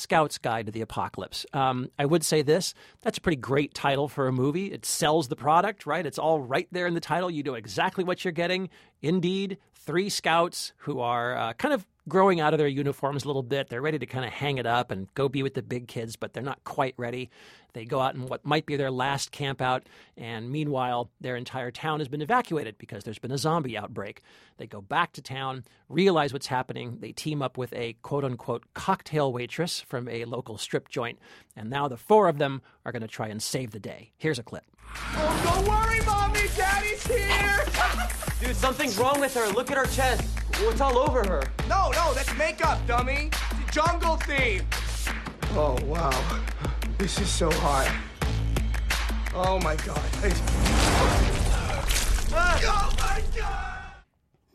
Scout's 0.00 0.38
Guide 0.38 0.66
to 0.66 0.72
the 0.72 0.80
Apocalypse. 0.80 1.46
Um, 1.52 1.90
I 1.98 2.06
would 2.06 2.24
say 2.24 2.42
this 2.42 2.74
that's 3.02 3.18
a 3.18 3.20
pretty 3.20 3.36
great 3.36 3.74
title 3.74 4.08
for 4.08 4.26
a 4.26 4.32
movie. 4.32 4.72
It 4.72 4.84
sells 4.84 5.28
the 5.28 5.36
product, 5.36 5.86
right? 5.86 6.04
It's 6.04 6.18
all 6.18 6.40
right 6.40 6.68
there 6.72 6.86
in 6.86 6.94
the 6.94 7.00
title. 7.00 7.30
You 7.30 7.42
know 7.42 7.54
exactly 7.54 8.04
what 8.04 8.24
you're 8.24 8.32
getting. 8.32 8.70
Indeed, 9.02 9.58
three 9.74 10.08
scouts 10.08 10.72
who 10.78 11.00
are 11.00 11.36
uh, 11.36 11.52
kind 11.54 11.74
of 11.74 11.86
growing 12.10 12.40
out 12.40 12.52
of 12.52 12.58
their 12.58 12.68
uniforms 12.68 13.24
a 13.24 13.26
little 13.26 13.42
bit. 13.42 13.70
They're 13.70 13.80
ready 13.80 13.98
to 13.98 14.04
kind 14.04 14.26
of 14.26 14.30
hang 14.30 14.58
it 14.58 14.66
up 14.66 14.90
and 14.90 15.12
go 15.14 15.30
be 15.30 15.42
with 15.42 15.54
the 15.54 15.62
big 15.62 15.88
kids, 15.88 16.16
but 16.16 16.34
they're 16.34 16.42
not 16.42 16.62
quite 16.64 16.94
ready. 16.98 17.30
They 17.72 17.86
go 17.86 18.00
out 18.00 18.14
in 18.14 18.26
what 18.26 18.44
might 18.44 18.66
be 18.66 18.76
their 18.76 18.90
last 18.90 19.30
camp 19.30 19.62
out, 19.62 19.84
and 20.16 20.50
meanwhile, 20.50 21.08
their 21.20 21.36
entire 21.36 21.70
town 21.70 22.00
has 22.00 22.08
been 22.08 22.20
evacuated 22.20 22.76
because 22.78 23.04
there's 23.04 23.18
been 23.18 23.30
a 23.30 23.38
zombie 23.38 23.78
outbreak. 23.78 24.22
They 24.58 24.66
go 24.66 24.80
back 24.80 25.12
to 25.12 25.22
town, 25.22 25.64
realize 25.88 26.32
what's 26.32 26.48
happening. 26.48 26.98
They 27.00 27.12
team 27.12 27.40
up 27.40 27.56
with 27.56 27.72
a 27.72 27.94
quote 28.02 28.24
unquote 28.24 28.64
cocktail 28.74 29.32
waitress 29.32 29.80
from 29.80 30.08
a 30.08 30.24
local 30.24 30.58
strip 30.58 30.88
joint, 30.88 31.18
and 31.56 31.70
now 31.70 31.88
the 31.88 31.96
four 31.96 32.28
of 32.28 32.38
them 32.38 32.60
are 32.84 32.92
going 32.92 33.02
to 33.02 33.08
try 33.08 33.28
and 33.28 33.42
save 33.42 33.70
the 33.70 33.80
day. 33.80 34.10
Here's 34.18 34.38
a 34.38 34.42
clip. 34.42 34.64
Oh, 34.96 35.40
don't 35.44 35.68
worry, 35.68 36.04
Mommy. 36.04 36.40
Daddy's 36.56 37.06
here. 37.06 37.64
Dude, 38.40 38.56
something's 38.56 38.98
wrong 38.98 39.20
with 39.20 39.34
her. 39.34 39.48
Look 39.52 39.70
at 39.70 39.76
her 39.76 39.86
chest. 39.86 40.39
What's 40.64 40.80
all 40.80 40.98
over 40.98 41.24
her? 41.26 41.42
No, 41.68 41.90
no, 41.90 42.12
that's 42.14 42.36
makeup, 42.36 42.78
dummy. 42.86 43.30
It's 43.62 43.74
jungle 43.74 44.16
theme. 44.16 44.66
Oh, 45.52 45.76
wow. 45.84 46.10
This 46.98 47.18
is 47.20 47.28
so 47.28 47.50
hot. 47.50 47.90
Oh, 49.34 49.58
my 49.60 49.76
God. 49.76 50.00
Oh, 52.32 52.92
my 52.98 53.22
God. 53.36 53.56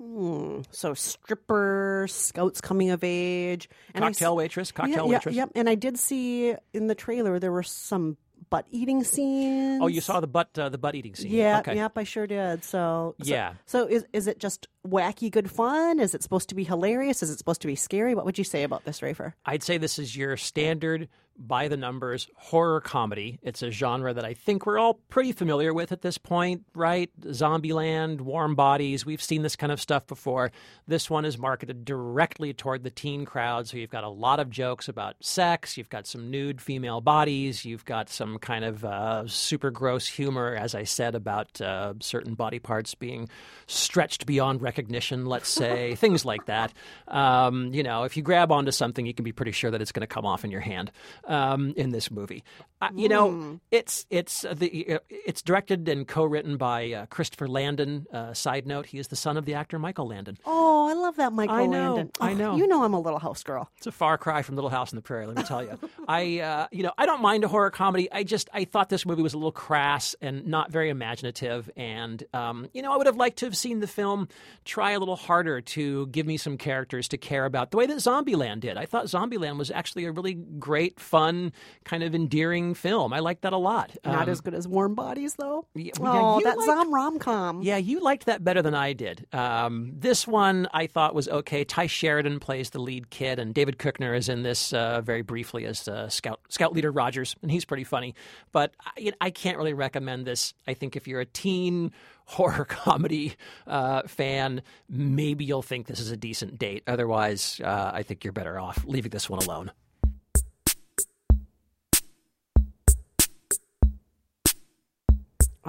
Hmm. 0.02 0.62
So 0.72 0.94
stripper, 0.94 2.06
scouts 2.10 2.62
coming 2.62 2.92
of 2.92 3.04
age, 3.04 3.70
and 3.94 4.04
I 4.04 4.10
s- 4.10 4.16
Cocktail 4.16 4.36
waitress, 4.36 4.72
cocktail 4.72 4.96
yeah, 4.98 5.04
yeah, 5.04 5.18
waitress. 5.18 5.36
Yep, 5.36 5.52
and 5.56 5.70
I 5.70 5.76
did 5.76 5.98
see 5.98 6.54
in 6.74 6.88
the 6.88 6.96
trailer 6.96 7.40
there 7.40 7.52
were 7.52 7.64
some 7.64 8.18
butt 8.50 8.66
eating 8.72 9.04
scenes. 9.04 9.80
Oh, 9.82 9.88
you 9.88 10.02
saw 10.02 10.20
the 10.20 10.28
butt 10.28 10.58
uh, 10.58 10.70
the 10.70 10.78
butt 10.78 10.96
eating 10.96 11.16
scene. 11.16 11.32
Yeah, 11.32 11.60
okay. 11.60 11.76
yep, 11.76 11.98
I 11.98 12.04
sure 12.04 12.28
did. 12.28 12.64
So, 12.64 13.16
so 13.22 13.30
Yeah. 13.30 13.54
So 13.66 13.86
is 13.88 14.06
is 14.14 14.28
it 14.28 14.40
just 14.40 14.68
wacky 14.88 15.32
good 15.32 15.50
fun? 15.50 16.00
Is 16.00 16.14
it 16.14 16.24
supposed 16.24 16.50
to 16.50 16.56
be 16.56 16.64
hilarious? 16.64 17.24
Is 17.24 17.30
it 17.30 17.38
supposed 17.38 17.62
to 17.62 17.68
be 17.68 17.76
scary? 17.76 18.16
What 18.16 18.26
would 18.26 18.38
you 18.38 18.44
say 18.44 18.64
about 18.64 18.86
this, 18.86 19.02
Rafer? 19.02 19.34
I'd 19.46 19.64
say 19.64 19.78
this 19.78 20.00
is 20.00 20.16
your 20.16 20.38
standard 20.38 21.08
by 21.38 21.68
the 21.68 21.78
numbers 21.78 22.30
horror 22.36 22.80
comedy. 22.82 23.40
It's 23.42 23.62
a 23.62 23.72
genre 23.72 24.14
that 24.14 24.24
I 24.24 24.34
think 24.34 24.66
we're 24.66 24.80
all 24.80 24.96
pretty 25.10 25.32
familiar 25.32 25.74
with 25.74 25.92
at 25.92 26.02
this 26.02 26.18
point, 26.18 26.64
right? 26.74 27.10
Zombieland, 27.22 28.22
Warm 28.22 28.56
Bodies, 28.56 29.06
we've 29.06 29.22
seen 29.22 29.42
this 29.42 29.56
kind 29.56 29.72
of 29.72 29.82
stuff 29.82 30.08
before. 30.08 30.52
This 30.88 31.10
one 31.10 31.26
is 31.26 31.38
marketed 31.38 31.84
directly 31.84 32.54
toward 32.54 32.84
the 32.84 32.90
teen 32.90 33.26
crowd, 33.26 33.68
so 33.68 33.78
you've 33.78 33.90
got 33.90 34.04
a 34.04 34.10
lot 34.10 34.40
of 34.40 34.50
jokes 34.50 34.88
about 34.88 35.16
sex, 35.20 35.78
you've 35.78 35.90
got 35.90 36.08
some 36.08 36.32
nude 36.32 36.62
female 36.62 37.02
bodies, 37.02 37.66
you've 37.66 37.86
got 37.86 38.10
some 38.10 38.35
kind 38.40 38.66
of 38.66 38.86
uh, 38.86 39.28
super 39.28 39.72
gross 39.72 40.08
humor, 40.08 40.56
as 40.56 40.76
I 40.76 40.84
said, 40.84 41.16
about 41.16 41.60
uh, 41.62 41.94
certain 42.00 42.34
body 42.36 42.60
parts 42.60 42.96
being 42.96 43.30
stretched 43.68 44.26
beyond 44.26 44.62
recognition, 44.62 45.26
let's 45.26 45.50
say, 45.50 45.96
things 46.00 46.26
like 46.26 46.46
that. 46.46 46.74
Um, 47.08 47.74
you 47.74 47.84
know, 47.84 48.04
if 48.04 48.18
you 48.18 48.24
grab 48.24 48.52
onto 48.52 48.72
something, 48.72 49.06
you 49.06 49.14
can 49.14 49.24
be 49.24 49.32
pretty 49.32 49.52
sure 49.52 49.72
that 49.72 49.82
it's 49.82 49.92
going 49.92 50.02
to 50.02 50.08
come 50.08 50.26
off 50.26 50.44
in 50.44 50.52
your 50.52 50.62
hand 50.62 50.92
um, 51.26 51.74
in 51.76 51.92
this 51.92 52.12
movie. 52.12 52.44
Uh, 52.82 52.90
you 52.96 53.10
know, 53.10 53.60
it's 53.72 54.06
it's 54.10 54.46
uh, 54.46 54.54
the 54.54 54.96
uh, 54.96 55.00
it's 55.10 55.42
directed 55.42 55.88
and 55.88 56.08
co-written 56.08 56.58
by 56.58 56.92
uh, 56.92 57.06
Christopher 57.08 57.48
Landon. 57.48 58.06
Uh, 58.12 58.34
side 58.34 58.68
note: 58.68 58.86
he 58.86 59.00
is 59.00 59.08
the 59.08 59.16
son 59.16 59.38
of 59.38 59.46
the 59.46 59.54
actor 59.54 59.80
Michael 59.80 60.08
Landon. 60.08 60.38
Oh, 60.46 60.88
I 60.90 60.94
love 60.94 61.16
that 61.16 61.34
Michael 61.34 61.56
I 61.56 61.66
know, 61.66 61.96
Landon. 61.96 62.12
I 62.20 62.34
know. 62.34 62.56
You 62.58 62.68
know 62.68 62.84
I'm 62.84 62.94
a 62.94 63.00
little 63.00 63.20
house 63.20 63.44
girl. 63.44 63.70
It's 63.78 63.88
a 63.88 63.92
far 63.92 64.18
cry 64.18 64.42
from 64.42 64.56
Little 64.56 64.70
House 64.70 64.92
on 64.92 64.98
the 64.98 65.02
Prairie, 65.02 65.28
let 65.28 65.38
me 65.38 65.44
tell 65.44 65.64
you. 65.64 65.80
I, 66.08 66.40
uh, 66.40 66.68
you 66.72 66.84
know, 66.84 66.92
I 66.98 67.06
don't 67.06 67.22
mind 67.22 67.44
a 67.44 67.48
horror 67.48 67.72
comedy. 67.72 68.12
I 68.12 68.24
just 68.26 68.50
I 68.54 68.66
thought 68.66 68.90
this 68.90 69.06
movie 69.06 69.22
was 69.22 69.34
a 69.34 69.38
little 69.38 69.52
crass 69.52 70.16
and 70.22 70.46
not 70.48 70.72
very 70.72 70.90
imaginative, 70.90 71.70
and 71.78 72.24
um, 72.34 72.68
you 72.74 72.82
know, 72.82 72.94
I 72.94 72.98
would 72.98 73.06
have 73.08 73.16
liked 73.18 73.38
to 73.40 73.46
have 73.46 73.56
seen 73.58 73.80
the 73.80 73.88
film 73.88 74.28
try 74.66 74.92
a 74.92 75.00
little 75.00 75.16
harder 75.16 75.62
to 75.62 76.08
give 76.08 76.26
me 76.26 76.38
some 76.38 76.58
characters 76.58 77.08
to 77.10 77.18
care 77.18 77.46
about, 77.46 77.72
the 77.72 77.78
way 77.78 77.86
that 77.86 77.98
Zombieland 77.98 78.62
did. 78.62 78.78
I 78.78 78.86
thought 78.86 79.06
Zombieland 79.06 79.58
was 79.58 79.72
actually 79.72 80.06
a 80.06 80.12
really 80.12 80.34
great, 80.34 81.00
fun, 81.00 81.52
kind 81.84 82.04
of 82.04 82.16
endearing 82.16 82.74
film. 82.74 83.14
I 83.14 83.20
liked 83.20 83.44
that 83.44 83.54
a 83.54 83.58
lot. 83.58 83.92
Not 84.04 84.24
Um, 84.24 84.30
as 84.30 84.42
good 84.42 84.54
as 84.54 84.68
Warm 84.68 84.96
Bodies, 84.96 85.36
though. 85.36 85.68
yeah, 85.76 85.92
oh, 86.02 86.40
you 86.40 86.44
that 86.46 86.58
liked- 86.58 86.66
Zom 86.66 86.94
rom 86.94 87.20
com. 87.20 87.62
yeah, 87.62 87.78
you 87.78 88.00
liked 88.02 88.26
that 88.26 88.44
better 88.44 88.62
than 88.62 88.74
I 88.74 88.94
did. 88.94 89.28
Um, 89.34 89.92
this 89.96 90.28
one 90.28 90.68
I 90.74 90.88
thought 90.88 91.14
was 91.14 91.28
okay. 91.30 91.64
Tye 91.64 91.88
Sheridan 91.88 92.40
plays 92.40 92.72
the 92.72 92.80
lead 92.80 93.10
kid, 93.10 93.38
and 93.40 93.54
David 93.54 93.78
Koechner 93.78 94.18
is 94.18 94.30
in 94.30 94.42
this 94.44 94.74
uh, 94.74 95.02
very 95.02 95.22
briefly 95.22 95.66
as 95.66 95.88
uh, 95.88 96.10
Scout 96.10 96.40
Scout 96.50 96.74
Leader 96.74 96.92
Rogers, 96.92 97.36
and 97.42 97.52
he's 97.52 97.66
pretty 97.66 97.84
funny. 97.84 98.15
But 98.52 98.74
I, 98.98 99.12
I 99.22 99.30
can't 99.30 99.58
really 99.58 99.74
recommend 99.74 100.26
this. 100.26 100.54
I 100.68 100.74
think 100.74 100.96
if 100.96 101.08
you're 101.08 101.22
a 101.22 101.26
teen 101.26 101.92
horror 102.26 102.66
comedy 102.66 103.36
uh, 103.68 104.04
fan, 104.04 104.62
maybe 104.90 105.46
you'll 105.46 105.62
think 105.62 105.88
this 105.88 106.00
is 106.00 106.12
a 106.12 106.18
decent 106.18 106.58
date. 106.58 106.84
Otherwise, 106.88 107.62
uh, 107.64 107.92
I 107.94 108.04
think 108.04 108.24
you're 108.24 108.34
better 108.34 108.60
off 108.60 108.84
leaving 108.86 109.12
this 109.12 109.30
one 109.30 109.42
alone. 109.44 109.72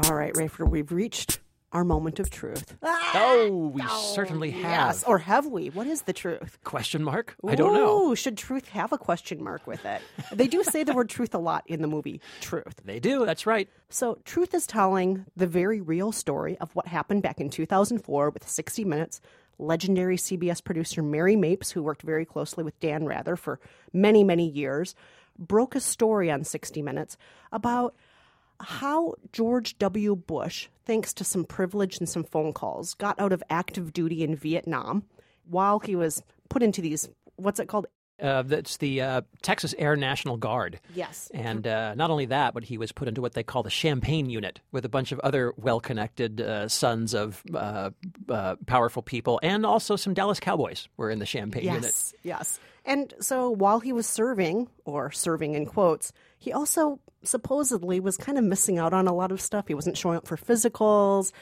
All 0.04 0.14
right, 0.14 0.32
Rafer, 0.34 0.68
we've 0.68 0.92
reached 0.92 1.40
our 1.76 1.84
moment 1.84 2.18
of 2.18 2.30
truth. 2.30 2.74
Ah, 2.82 3.10
oh, 3.16 3.70
we 3.74 3.82
oh, 3.84 4.12
certainly 4.14 4.50
have. 4.50 4.62
Yes, 4.62 5.04
or 5.04 5.18
have 5.18 5.44
we? 5.44 5.68
What 5.68 5.86
is 5.86 6.02
the 6.02 6.14
truth? 6.14 6.56
Question 6.64 7.04
mark? 7.04 7.36
I 7.46 7.54
don't 7.54 7.74
know. 7.74 8.12
Ooh, 8.12 8.16
Should 8.16 8.38
truth 8.38 8.66
have 8.68 8.94
a 8.94 8.98
question 8.98 9.44
mark 9.44 9.66
with 9.66 9.84
it? 9.84 10.00
They 10.32 10.48
do 10.48 10.64
say 10.64 10.84
the 10.84 10.94
word 10.94 11.10
truth 11.10 11.34
a 11.34 11.38
lot 11.38 11.64
in 11.66 11.82
the 11.82 11.86
movie 11.86 12.22
Truth. 12.40 12.80
They 12.86 12.98
do. 12.98 13.26
That's 13.26 13.46
right. 13.46 13.68
So, 13.90 14.18
Truth 14.24 14.54
is 14.54 14.66
telling 14.66 15.26
the 15.36 15.46
very 15.46 15.82
real 15.82 16.12
story 16.12 16.56
of 16.58 16.74
what 16.74 16.86
happened 16.86 17.22
back 17.22 17.40
in 17.40 17.50
2004 17.50 18.30
with 18.30 18.48
60 18.48 18.84
Minutes. 18.86 19.20
Legendary 19.58 20.16
CBS 20.16 20.64
producer 20.64 21.02
Mary 21.02 21.36
Mapes, 21.36 21.70
who 21.70 21.82
worked 21.82 22.02
very 22.02 22.24
closely 22.24 22.64
with 22.64 22.78
Dan 22.80 23.04
Rather 23.04 23.36
for 23.36 23.60
many, 23.92 24.24
many 24.24 24.48
years, 24.48 24.94
broke 25.38 25.74
a 25.74 25.80
story 25.80 26.30
on 26.30 26.42
60 26.42 26.80
Minutes 26.80 27.18
about 27.52 27.94
how 28.60 29.14
George 29.32 29.78
W. 29.78 30.16
Bush, 30.16 30.68
thanks 30.84 31.12
to 31.14 31.24
some 31.24 31.44
privilege 31.44 31.98
and 31.98 32.08
some 32.08 32.24
phone 32.24 32.52
calls, 32.52 32.94
got 32.94 33.18
out 33.18 33.32
of 33.32 33.42
active 33.50 33.92
duty 33.92 34.22
in 34.22 34.36
Vietnam 34.36 35.04
while 35.48 35.78
he 35.78 35.96
was 35.96 36.22
put 36.48 36.62
into 36.62 36.80
these, 36.80 37.08
what's 37.36 37.60
it 37.60 37.66
called? 37.68 37.86
Uh, 38.20 38.40
that's 38.42 38.78
the 38.78 39.02
uh, 39.02 39.20
Texas 39.42 39.74
Air 39.76 39.94
National 39.94 40.38
Guard. 40.38 40.80
Yes. 40.94 41.30
And 41.34 41.66
uh, 41.66 41.94
not 41.94 42.10
only 42.10 42.24
that, 42.26 42.54
but 42.54 42.64
he 42.64 42.78
was 42.78 42.90
put 42.90 43.08
into 43.08 43.20
what 43.20 43.34
they 43.34 43.42
call 43.42 43.62
the 43.62 43.68
Champagne 43.68 44.30
Unit 44.30 44.58
with 44.72 44.86
a 44.86 44.88
bunch 44.88 45.12
of 45.12 45.20
other 45.20 45.52
well 45.58 45.80
connected 45.80 46.40
uh, 46.40 46.66
sons 46.68 47.14
of 47.14 47.42
uh, 47.54 47.90
uh, 48.28 48.56
powerful 48.66 49.02
people. 49.02 49.38
And 49.42 49.66
also 49.66 49.96
some 49.96 50.14
Dallas 50.14 50.40
Cowboys 50.40 50.88
were 50.96 51.10
in 51.10 51.18
the 51.18 51.26
Champagne 51.26 51.64
Unit. 51.64 51.82
Yes, 51.82 52.14
yes. 52.22 52.60
And 52.86 53.12
so 53.20 53.50
while 53.50 53.80
he 53.80 53.92
was 53.92 54.06
serving, 54.06 54.68
or 54.84 55.10
serving 55.10 55.54
in 55.54 55.66
quotes, 55.66 56.12
he 56.38 56.52
also 56.52 57.00
supposedly 57.24 57.98
was 57.98 58.16
kind 58.16 58.38
of 58.38 58.44
missing 58.44 58.78
out 58.78 58.94
on 58.94 59.08
a 59.08 59.14
lot 59.14 59.32
of 59.32 59.40
stuff. 59.40 59.66
He 59.66 59.74
wasn't 59.74 59.98
showing 59.98 60.16
up 60.16 60.28
for 60.28 60.36
physicals. 60.36 61.32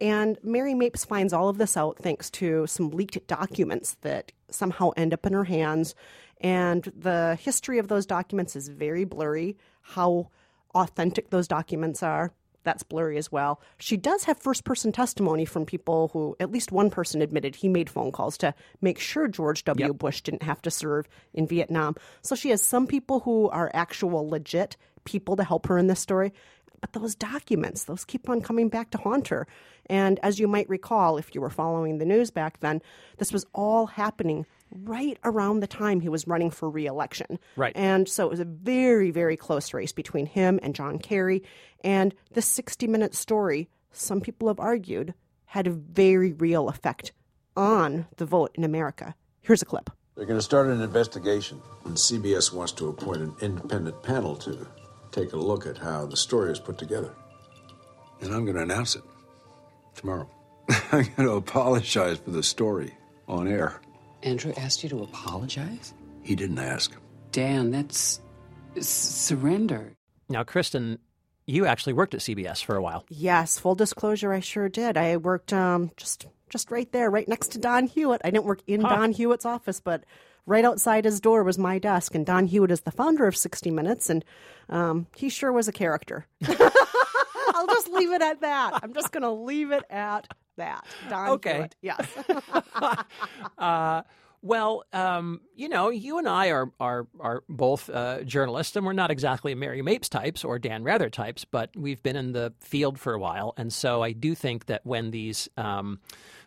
And 0.00 0.38
Mary 0.44 0.74
Mapes 0.74 1.04
finds 1.04 1.32
all 1.32 1.48
of 1.48 1.58
this 1.58 1.76
out 1.76 1.98
thanks 1.98 2.30
to 2.30 2.66
some 2.68 2.90
leaked 2.90 3.26
documents 3.26 3.96
that 4.02 4.30
somehow 4.48 4.90
end 4.96 5.12
up 5.12 5.26
in 5.26 5.32
her 5.32 5.44
hands. 5.44 5.96
And 6.40 6.84
the 6.96 7.36
history 7.40 7.78
of 7.78 7.88
those 7.88 8.06
documents 8.06 8.54
is 8.54 8.68
very 8.68 9.04
blurry. 9.04 9.56
How 9.80 10.30
authentic 10.74 11.30
those 11.30 11.48
documents 11.48 12.02
are, 12.02 12.32
that's 12.64 12.82
blurry 12.82 13.18
as 13.18 13.30
well. 13.30 13.60
She 13.78 13.96
does 13.96 14.24
have 14.24 14.38
first 14.38 14.64
person 14.64 14.92
testimony 14.92 15.44
from 15.44 15.66
people 15.66 16.10
who, 16.12 16.36
at 16.40 16.50
least 16.50 16.72
one 16.72 16.90
person 16.90 17.22
admitted 17.22 17.56
he 17.56 17.68
made 17.68 17.90
phone 17.90 18.12
calls 18.12 18.38
to 18.38 18.54
make 18.80 18.98
sure 18.98 19.28
George 19.28 19.64
W. 19.64 19.92
Bush 19.92 20.20
didn't 20.20 20.42
have 20.42 20.62
to 20.62 20.70
serve 20.70 21.08
in 21.34 21.46
Vietnam. 21.46 21.96
So 22.22 22.34
she 22.34 22.50
has 22.50 22.62
some 22.62 22.86
people 22.86 23.20
who 23.20 23.48
are 23.50 23.70
actual 23.74 24.28
legit 24.28 24.76
people 25.04 25.36
to 25.36 25.44
help 25.44 25.66
her 25.66 25.78
in 25.78 25.88
this 25.88 26.00
story. 26.00 26.32
But 26.80 26.92
those 26.92 27.14
documents, 27.14 27.84
those 27.84 28.04
keep 28.04 28.28
on 28.28 28.40
coming 28.40 28.68
back 28.68 28.90
to 28.90 28.98
haunt 28.98 29.28
her. 29.28 29.46
And 29.86 30.18
as 30.22 30.38
you 30.38 30.48
might 30.48 30.68
recall, 30.68 31.16
if 31.16 31.34
you 31.34 31.40
were 31.40 31.50
following 31.50 31.98
the 31.98 32.04
news 32.04 32.30
back 32.30 32.60
then, 32.60 32.82
this 33.18 33.32
was 33.32 33.46
all 33.54 33.86
happening 33.86 34.46
right 34.74 35.18
around 35.24 35.60
the 35.60 35.66
time 35.66 36.00
he 36.00 36.08
was 36.08 36.26
running 36.26 36.50
for 36.50 36.68
reelection. 36.70 37.38
Right. 37.56 37.72
And 37.76 38.08
so 38.08 38.26
it 38.26 38.30
was 38.30 38.40
a 38.40 38.44
very, 38.44 39.10
very 39.10 39.36
close 39.36 39.72
race 39.74 39.92
between 39.92 40.26
him 40.26 40.58
and 40.62 40.74
John 40.74 40.98
Kerry. 40.98 41.42
And 41.84 42.14
the 42.32 42.42
60 42.42 42.86
minute 42.86 43.14
story, 43.14 43.68
some 43.92 44.20
people 44.20 44.48
have 44.48 44.60
argued, 44.60 45.14
had 45.46 45.66
a 45.66 45.70
very 45.70 46.32
real 46.32 46.68
effect 46.68 47.12
on 47.56 48.06
the 48.16 48.24
vote 48.24 48.50
in 48.54 48.64
America. 48.64 49.14
Here's 49.42 49.62
a 49.62 49.66
clip. 49.66 49.90
They're 50.14 50.26
going 50.26 50.38
to 50.38 50.44
start 50.44 50.66
an 50.68 50.80
investigation, 50.80 51.60
and 51.84 51.96
CBS 51.96 52.52
wants 52.52 52.72
to 52.72 52.88
appoint 52.88 53.22
an 53.22 53.34
independent 53.40 54.02
panel 54.02 54.36
to 54.36 54.66
take 55.10 55.32
a 55.32 55.36
look 55.36 55.66
at 55.66 55.78
how 55.78 56.06
the 56.06 56.16
story 56.16 56.52
is 56.52 56.58
put 56.58 56.78
together. 56.78 57.14
And 58.20 58.32
I'm 58.32 58.44
going 58.44 58.56
to 58.56 58.62
announce 58.62 58.94
it 58.94 59.02
tomorrow. 59.94 60.28
I'm 60.92 61.08
going 61.16 61.28
to 61.28 61.32
apologize 61.32 62.18
for 62.18 62.30
the 62.30 62.42
story 62.42 62.94
on 63.26 63.48
air. 63.48 63.80
Andrew 64.22 64.52
asked 64.56 64.82
you 64.82 64.88
to 64.90 65.02
apologize? 65.02 65.94
He 66.22 66.34
didn't 66.36 66.58
ask. 66.58 66.94
Dan, 67.32 67.70
that's 67.70 68.20
s- 68.76 68.86
surrender. 68.86 69.94
Now, 70.28 70.44
Kristen, 70.44 70.98
you 71.46 71.66
actually 71.66 71.92
worked 71.94 72.14
at 72.14 72.20
CBS 72.20 72.64
for 72.64 72.76
a 72.76 72.82
while. 72.82 73.04
Yes, 73.08 73.58
full 73.58 73.74
disclosure, 73.74 74.32
I 74.32 74.40
sure 74.40 74.68
did. 74.68 74.96
I 74.96 75.16
worked 75.16 75.52
um, 75.52 75.90
just 75.96 76.26
just 76.48 76.70
right 76.70 76.90
there, 76.92 77.10
right 77.10 77.26
next 77.26 77.52
to 77.52 77.58
Don 77.58 77.86
Hewitt. 77.86 78.20
I 78.24 78.30
didn't 78.30 78.44
work 78.44 78.60
in 78.66 78.80
Don 78.82 79.10
Hewitt's 79.12 79.46
office, 79.46 79.80
but 79.80 80.04
right 80.44 80.64
outside 80.66 81.06
his 81.06 81.18
door 81.20 81.42
was 81.44 81.56
my 81.58 81.78
desk. 81.78 82.14
And 82.14 82.26
Don 82.26 82.46
Hewitt 82.46 82.70
is 82.70 82.82
the 82.82 82.90
founder 82.90 83.26
of 83.26 83.34
60 83.36 83.70
Minutes, 83.70 84.10
and 84.10 84.22
um, 84.68 85.06
he 85.16 85.30
sure 85.30 85.50
was 85.50 85.66
a 85.66 85.72
character. 85.72 86.26
I'll 86.46 87.66
just 87.66 87.88
leave 87.88 88.12
it 88.12 88.20
at 88.22 88.42
that. 88.42 88.80
I'm 88.82 88.92
just 88.92 89.12
going 89.12 89.22
to 89.22 89.30
leave 89.30 89.72
it 89.72 89.82
at 89.90 90.28
that. 90.56 90.86
Don 91.08 91.28
Okay. 91.30 91.54
Hewitt. 91.54 91.76
Yes. 91.82 92.06
Uh, 93.58 94.02
well, 94.44 94.82
um, 94.92 95.40
you 95.54 95.68
know, 95.68 95.90
you 95.90 96.18
and 96.18 96.28
I 96.28 96.50
are 96.50 96.72
are 96.80 97.06
are 97.20 97.44
both 97.48 97.88
uh, 97.88 98.24
journalists, 98.24 98.74
and 98.74 98.84
we're 98.84 98.92
not 98.92 99.12
exactly 99.12 99.54
Mary 99.54 99.82
Mapes 99.82 100.08
types 100.08 100.44
or 100.44 100.58
Dan 100.58 100.82
Rather 100.82 101.08
types, 101.08 101.44
but 101.44 101.70
we've 101.76 102.02
been 102.02 102.16
in 102.16 102.32
the 102.32 102.52
field 102.58 102.98
for 102.98 103.14
a 103.14 103.20
while, 103.20 103.54
and 103.56 103.72
so 103.72 104.02
I 104.02 104.10
do 104.10 104.34
think 104.34 104.66
that 104.66 104.84
when 104.84 105.12
these 105.12 105.48
um, 105.56 106.00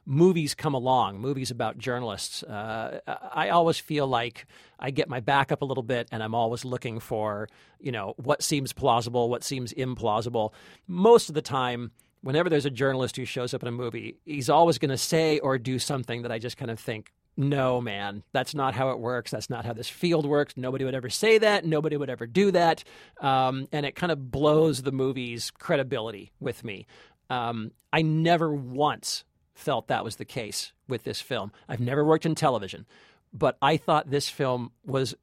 movies 0.06 0.54
come 0.54 0.74
along, 0.74 1.20
movies 1.22 1.52
about 1.52 1.78
journalists, 1.78 2.44
uh, 2.44 3.00
I 3.34 3.48
always 3.50 3.80
feel 3.80 4.08
like 4.08 4.46
I 4.78 4.92
get 4.92 5.08
my 5.08 5.22
back 5.22 5.54
up 5.54 5.62
a 5.62 5.66
little 5.66 5.84
bit, 5.84 6.10
and 6.12 6.22
I'm 6.22 6.36
always 6.36 6.66
looking 6.66 7.00
for, 7.00 7.48
you 7.80 7.94
know, 7.94 8.14
what 8.18 8.44
seems 8.44 8.74
plausible, 8.74 9.30
what 9.30 9.42
seems 9.46 9.72
implausible. 9.74 10.52
Most 10.86 11.30
of 11.30 11.36
the 11.36 11.42
time. 11.42 11.92
Whenever 12.26 12.50
there's 12.50 12.66
a 12.66 12.72
journalist 12.72 13.18
who 13.18 13.24
shows 13.24 13.54
up 13.54 13.62
in 13.62 13.68
a 13.68 13.72
movie, 13.72 14.16
he's 14.26 14.50
always 14.50 14.80
going 14.80 14.90
to 14.90 14.98
say 14.98 15.38
or 15.38 15.60
do 15.60 15.78
something 15.78 16.24
that 16.24 16.32
I 16.32 16.40
just 16.40 16.58
kind 16.58 16.72
of 16.72 16.80
think, 16.80 17.12
no, 17.38 17.80
man, 17.80 18.24
that's 18.32 18.56
not 18.56 18.74
how 18.74 18.90
it 18.90 18.98
works. 18.98 19.30
That's 19.30 19.48
not 19.48 19.64
how 19.64 19.74
this 19.74 19.88
field 19.88 20.26
works. 20.26 20.58
Nobody 20.58 20.86
would 20.86 20.96
ever 20.96 21.12
say 21.12 21.38
that. 21.38 21.66
Nobody 21.66 21.98
would 21.98 22.10
ever 22.10 22.26
do 22.26 22.50
that. 22.50 22.84
Um, 23.22 23.68
and 23.72 23.86
it 23.86 23.94
kind 23.94 24.12
of 24.12 24.32
blows 24.32 24.82
the 24.82 24.92
movie's 24.92 25.52
credibility 25.52 26.32
with 26.40 26.64
me. 26.64 26.88
Um, 27.30 27.70
I 27.94 28.02
never 28.02 28.52
once 28.52 29.24
felt 29.54 29.90
that 29.90 30.04
was 30.04 30.16
the 30.16 30.26
case 30.26 30.74
with 30.88 31.04
this 31.04 31.22
film. 31.22 31.52
I've 31.70 31.80
never 31.80 32.04
worked 32.04 32.26
in 32.26 32.34
television, 32.34 32.88
but 33.34 33.56
I 33.62 33.78
thought 33.78 34.10
this 34.10 34.30
film 34.30 34.72
was 34.84 35.14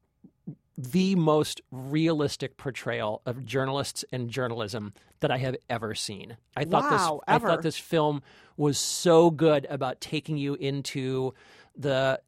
the 0.77 1.15
most 1.15 1.61
realistic 1.71 2.57
portrayal 2.57 3.21
of 3.25 3.45
journalists 3.45 4.03
and 4.11 4.29
journalism 4.29 4.93
that 5.19 5.31
I 5.31 5.37
have 5.37 5.55
ever 5.69 5.93
seen. 5.95 6.37
I 6.55 6.65
thought 6.65 6.83
Wow, 6.83 7.21
this 7.25 7.35
I 7.35 7.39
thought 7.39 7.61
this 7.61 7.77
film 7.77 8.21
was 8.57 8.77
so 8.77 9.29
good 9.29 9.65
about 9.69 10.01
taking 10.01 10.37
you 10.37 10.55
into 10.55 11.33
the 11.75 12.19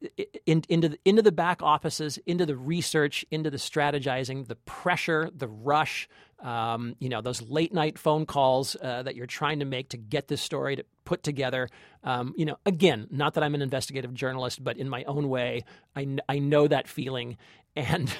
in, 0.46 0.64
into 0.70 0.90
the, 0.90 1.00
into 1.06 1.22
the 1.22 1.32
back 1.32 1.62
offices, 1.62 2.18
into 2.26 2.46
the 2.46 2.56
research, 2.56 3.26
into 3.32 3.50
the 3.50 3.58
strategizing, 3.58 4.48
the 4.48 4.56
pressure, 4.56 5.30
the 5.36 5.48
rush. 5.48 6.08
Um, 6.40 6.96
you 7.00 7.10
know 7.10 7.22
those 7.22 7.42
late 7.42 7.74
night 7.74 7.98
phone 7.98 8.26
calls 8.26 8.76
uh, 8.82 9.04
that 9.04 9.16
you're 9.16 9.26
trying 9.26 9.60
to 9.60 9.66
make 9.66 9.90
to 9.90 9.98
get 9.98 10.28
this 10.28 10.42
story 10.42 10.76
to 10.76 10.86
put 11.06 11.24
together. 11.24 11.70
Um, 12.04 12.34
you 12.38 12.46
know, 12.46 12.58
again, 12.66 13.08
not 13.10 13.36
that 13.36 13.44
I'm 13.44 13.56
an 13.56 13.62
investigative 13.62 14.14
journalist, 14.14 14.64
but 14.64 14.78
in 14.78 14.90
my 14.90 15.04
own 15.06 15.30
way, 15.30 15.64
I, 15.96 16.18
I 16.28 16.40
know 16.40 16.68
that 16.68 16.88
feeling. 16.88 17.38
And 17.76 18.14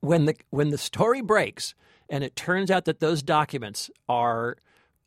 when 0.00 0.24
the 0.24 0.34
when 0.50 0.70
the 0.70 0.78
story 0.78 1.20
breaks, 1.20 1.74
and 2.08 2.24
it 2.24 2.36
turns 2.36 2.70
out 2.70 2.84
that 2.86 3.00
those 3.00 3.22
documents 3.22 3.90
are, 4.08 4.56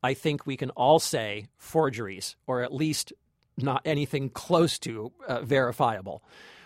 I 0.04 0.14
think 0.14 0.46
we 0.46 0.58
can 0.58 0.70
all 0.72 1.00
say 1.00 1.48
forgeries, 1.58 2.36
or 2.48 2.62
at 2.62 2.74
least 2.74 3.14
not 3.58 3.82
anything 3.86 4.30
close 4.30 4.80
to 4.80 5.12
uh, 5.28 5.42
verifiable. 5.42 6.24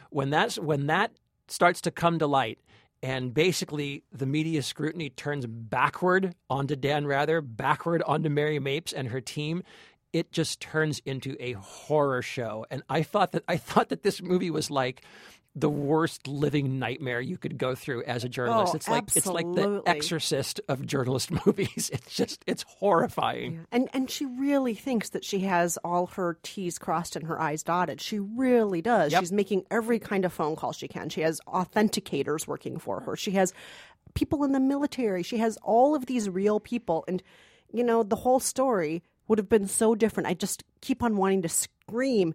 When 0.10 0.30
that's 0.30 0.58
when 0.60 0.88
that 0.88 1.12
starts 1.48 1.82
to 1.82 1.92
come 1.92 2.20
to 2.20 2.28
light, 2.28 2.60
and 3.04 3.34
basically 3.34 4.04
the 4.12 4.26
media 4.26 4.64
scrutiny 4.64 5.10
turns 5.10 5.46
backward 5.46 6.34
onto 6.50 6.76
Dan 6.76 7.06
Rather, 7.06 7.42
backward 7.42 8.02
onto 8.04 8.30
Mary 8.30 8.60
Mapes 8.60 8.94
and 8.94 9.10
her 9.10 9.22
team. 9.22 9.64
It 10.14 10.32
just 10.32 10.62
turns 10.62 11.02
into 11.06 11.36
a 11.42 11.54
horror 11.54 12.22
show, 12.22 12.66
and 12.72 12.84
I 12.90 13.04
thought 13.04 13.34
that 13.34 13.44
I 13.48 13.58
thought 13.58 13.90
that 13.90 14.04
this 14.04 14.22
movie 14.22 14.50
was 14.50 14.72
like 14.72 15.04
the 15.56 15.70
worst 15.70 16.28
living 16.28 16.80
nightmare 16.80 17.22
you 17.22 17.38
could 17.38 17.58
go 17.58 17.76
through 17.76 18.04
as 18.04 18.24
a 18.26 18.30
journalist. 18.30 18.74
Oh, 18.74 18.76
it's 18.76 18.90
like 18.90 19.16
it's 19.16 19.26
like 19.26 19.46
the. 19.54 19.82
Exorcist 19.86 20.60
of 20.68 20.86
journalist 20.86 21.32
movies. 21.46 21.90
It's 21.94 22.14
just 22.14 22.44
it's 22.46 22.64
horrifying. 22.64 23.66
And 23.72 23.90
and 23.94 24.10
she 24.10 24.26
really 24.26 24.74
thinks 24.74 25.10
that 25.10 25.24
she 25.24 25.40
has 25.40 25.78
all 25.78 26.08
her 26.08 26.38
T's 26.44 26.78
crossed 26.78 27.16
and 27.16 27.26
her 27.28 27.40
I's 27.40 27.64
dotted. 27.64 28.02
She 28.02 28.20
really 28.20 28.82
does. 28.82 29.14
Yep. 29.14 29.22
She's 29.22 29.32
making 29.32 29.64
every 29.72 30.00
kind 30.00 30.26
of 30.26 30.34
phone 30.34 30.56
call 30.56 30.74
she 30.74 30.88
can. 30.88 31.10
She 31.10 31.22
has 31.22 31.40
authenticators 31.48 32.48
working 32.48 32.78
for 32.78 33.00
her. 33.02 33.16
She 33.16 33.32
has 33.32 33.54
people 34.14 34.44
in 34.44 34.52
the 34.52 34.60
military. 34.60 35.24
She 35.24 35.38
has 35.38 35.58
all 35.64 35.96
of 35.96 36.06
these 36.06 36.30
real 36.30 36.60
people. 36.60 37.06
And 37.08 37.24
you 37.72 37.84
know, 37.84 38.04
the 38.04 38.16
whole 38.18 38.40
story 38.40 39.04
would 39.28 39.40
have 39.40 39.50
been 39.50 39.68
so 39.68 39.96
different. 39.96 40.28
I 40.28 40.34
just 40.34 40.64
keep 40.82 41.02
on 41.02 41.18
wanting 41.18 41.42
to 41.44 41.50
scream, 41.50 42.34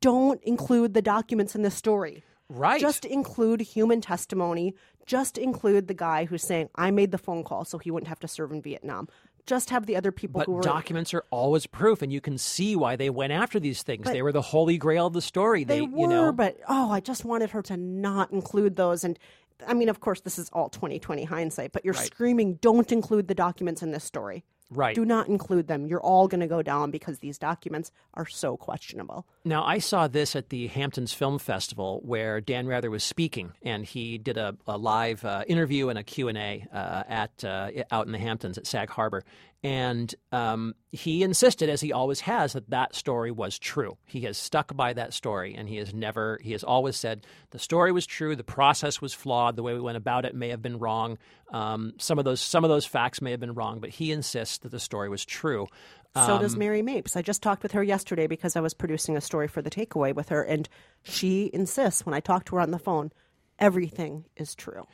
don't 0.00 0.42
include 0.42 0.94
the 0.94 1.02
documents 1.02 1.54
in 1.54 1.62
this 1.62 1.74
story. 1.74 2.24
Right. 2.52 2.80
Just 2.80 3.04
include 3.04 3.60
human 3.60 4.00
testimony. 4.00 4.74
Just 5.06 5.38
include 5.38 5.88
the 5.88 5.94
guy 5.94 6.26
who's 6.26 6.42
saying, 6.42 6.68
I 6.74 6.90
made 6.90 7.10
the 7.10 7.18
phone 7.18 7.44
call 7.44 7.64
so 7.64 7.78
he 7.78 7.90
wouldn't 7.90 8.08
have 8.08 8.20
to 8.20 8.28
serve 8.28 8.52
in 8.52 8.62
Vietnam. 8.62 9.08
Just 9.46 9.70
have 9.70 9.86
the 9.86 9.96
other 9.96 10.12
people 10.12 10.38
But 10.38 10.46
who 10.46 10.52
were 10.52 10.62
documents 10.62 11.12
are 11.14 11.24
always 11.30 11.66
proof, 11.66 12.00
and 12.00 12.12
you 12.12 12.20
can 12.20 12.38
see 12.38 12.76
why 12.76 12.94
they 12.94 13.10
went 13.10 13.32
after 13.32 13.58
these 13.58 13.82
things. 13.82 14.04
they 14.04 14.22
were 14.22 14.30
the 14.30 14.40
holy 14.42 14.78
grail 14.78 15.08
of 15.08 15.14
the 15.14 15.22
story. 15.22 15.64
They, 15.64 15.80
They, 15.80 15.80
were, 15.82 15.98
you 15.98 16.06
know, 16.06 16.30
but 16.30 16.58
oh, 16.68 16.92
I 16.92 17.00
just 17.00 17.24
wanted 17.24 17.50
her 17.50 17.62
to 17.62 17.76
not 17.76 18.30
include 18.30 18.76
those. 18.76 19.02
And 19.02 19.18
I 19.66 19.74
mean, 19.74 19.88
of 19.88 19.98
course, 19.98 20.20
this 20.20 20.38
is 20.38 20.48
all 20.52 20.68
2020 20.68 21.24
hindsight, 21.24 21.72
but 21.72 21.84
you're 21.84 21.94
Right. 21.94 22.06
screaming, 22.06 22.54
don't 22.54 22.92
include 22.92 23.26
the 23.26 23.34
documents 23.34 23.82
in 23.82 23.90
this 23.90 24.04
story. 24.04 24.44
Right. 24.74 24.94
Do 24.94 25.04
not 25.04 25.28
include 25.28 25.66
them. 25.66 25.86
You're 25.86 26.00
all 26.00 26.28
going 26.28 26.40
to 26.40 26.46
go 26.46 26.62
down 26.62 26.90
because 26.90 27.18
these 27.18 27.38
documents 27.38 27.92
are 28.14 28.26
so 28.26 28.56
questionable. 28.56 29.26
Now, 29.44 29.64
I 29.64 29.78
saw 29.78 30.08
this 30.08 30.34
at 30.34 30.48
the 30.48 30.68
Hamptons 30.68 31.12
Film 31.12 31.38
Festival 31.38 32.00
where 32.04 32.40
Dan 32.40 32.66
Rather 32.66 32.90
was 32.90 33.04
speaking, 33.04 33.52
and 33.62 33.84
he 33.84 34.18
did 34.18 34.38
a, 34.38 34.56
a 34.66 34.78
live 34.78 35.24
uh, 35.24 35.44
interview 35.46 35.88
and 35.88 35.98
a 35.98 36.02
Q&A 36.02 36.66
uh, 36.72 37.02
at, 37.08 37.44
uh, 37.44 37.70
out 37.90 38.06
in 38.06 38.12
the 38.12 38.18
Hamptons 38.18 38.56
at 38.56 38.66
Sag 38.66 38.88
Harbor. 38.90 39.24
And 39.64 40.12
um, 40.32 40.74
he 40.90 41.22
insisted, 41.22 41.68
as 41.68 41.80
he 41.80 41.92
always 41.92 42.18
has, 42.20 42.54
that 42.54 42.70
that 42.70 42.96
story 42.96 43.30
was 43.30 43.60
true. 43.60 43.96
He 44.04 44.22
has 44.22 44.36
stuck 44.36 44.76
by 44.76 44.92
that 44.94 45.14
story, 45.14 45.54
and 45.54 45.68
he 45.68 45.76
has 45.76 45.94
never, 45.94 46.40
he 46.42 46.50
has 46.50 46.64
always 46.64 46.96
said 46.96 47.24
the 47.50 47.60
story 47.60 47.92
was 47.92 48.04
true, 48.04 48.34
the 48.34 48.42
process 48.42 49.00
was 49.00 49.14
flawed, 49.14 49.54
the 49.54 49.62
way 49.62 49.72
we 49.72 49.80
went 49.80 49.96
about 49.96 50.24
it 50.24 50.34
may 50.34 50.48
have 50.48 50.62
been 50.62 50.80
wrong. 50.80 51.16
Um, 51.52 51.92
some 51.98 52.18
of 52.18 52.24
those, 52.24 52.40
some 52.40 52.64
of 52.64 52.70
those 52.70 52.84
facts 52.84 53.22
may 53.22 53.30
have 53.30 53.38
been 53.38 53.54
wrong, 53.54 53.78
but 53.78 53.90
he 53.90 54.10
insists 54.10 54.58
that 54.58 54.70
the 54.70 54.80
story 54.80 55.08
was 55.08 55.24
true. 55.24 55.68
So 56.16 56.38
does 56.38 56.54
Um, 56.54 56.58
Mary 56.58 56.82
Mapes. 56.82 57.16
I 57.16 57.22
just 57.22 57.40
talked 57.40 57.62
with 57.62 57.72
her 57.72 57.84
yesterday 57.84 58.26
because 58.26 58.56
I 58.56 58.60
was 58.60 58.74
producing 58.74 59.16
a 59.16 59.20
story 59.20 59.46
for 59.46 59.62
the 59.62 59.70
takeaway 59.70 60.12
with 60.12 60.28
her, 60.30 60.42
and 60.42 60.68
she 61.04 61.50
insists 61.54 62.04
when 62.04 62.14
I 62.14 62.20
talk 62.20 62.46
to 62.46 62.56
her 62.56 62.60
on 62.60 62.72
the 62.72 62.80
phone, 62.80 63.12
everything 63.60 64.24
is 64.36 64.56
true. 64.56 64.88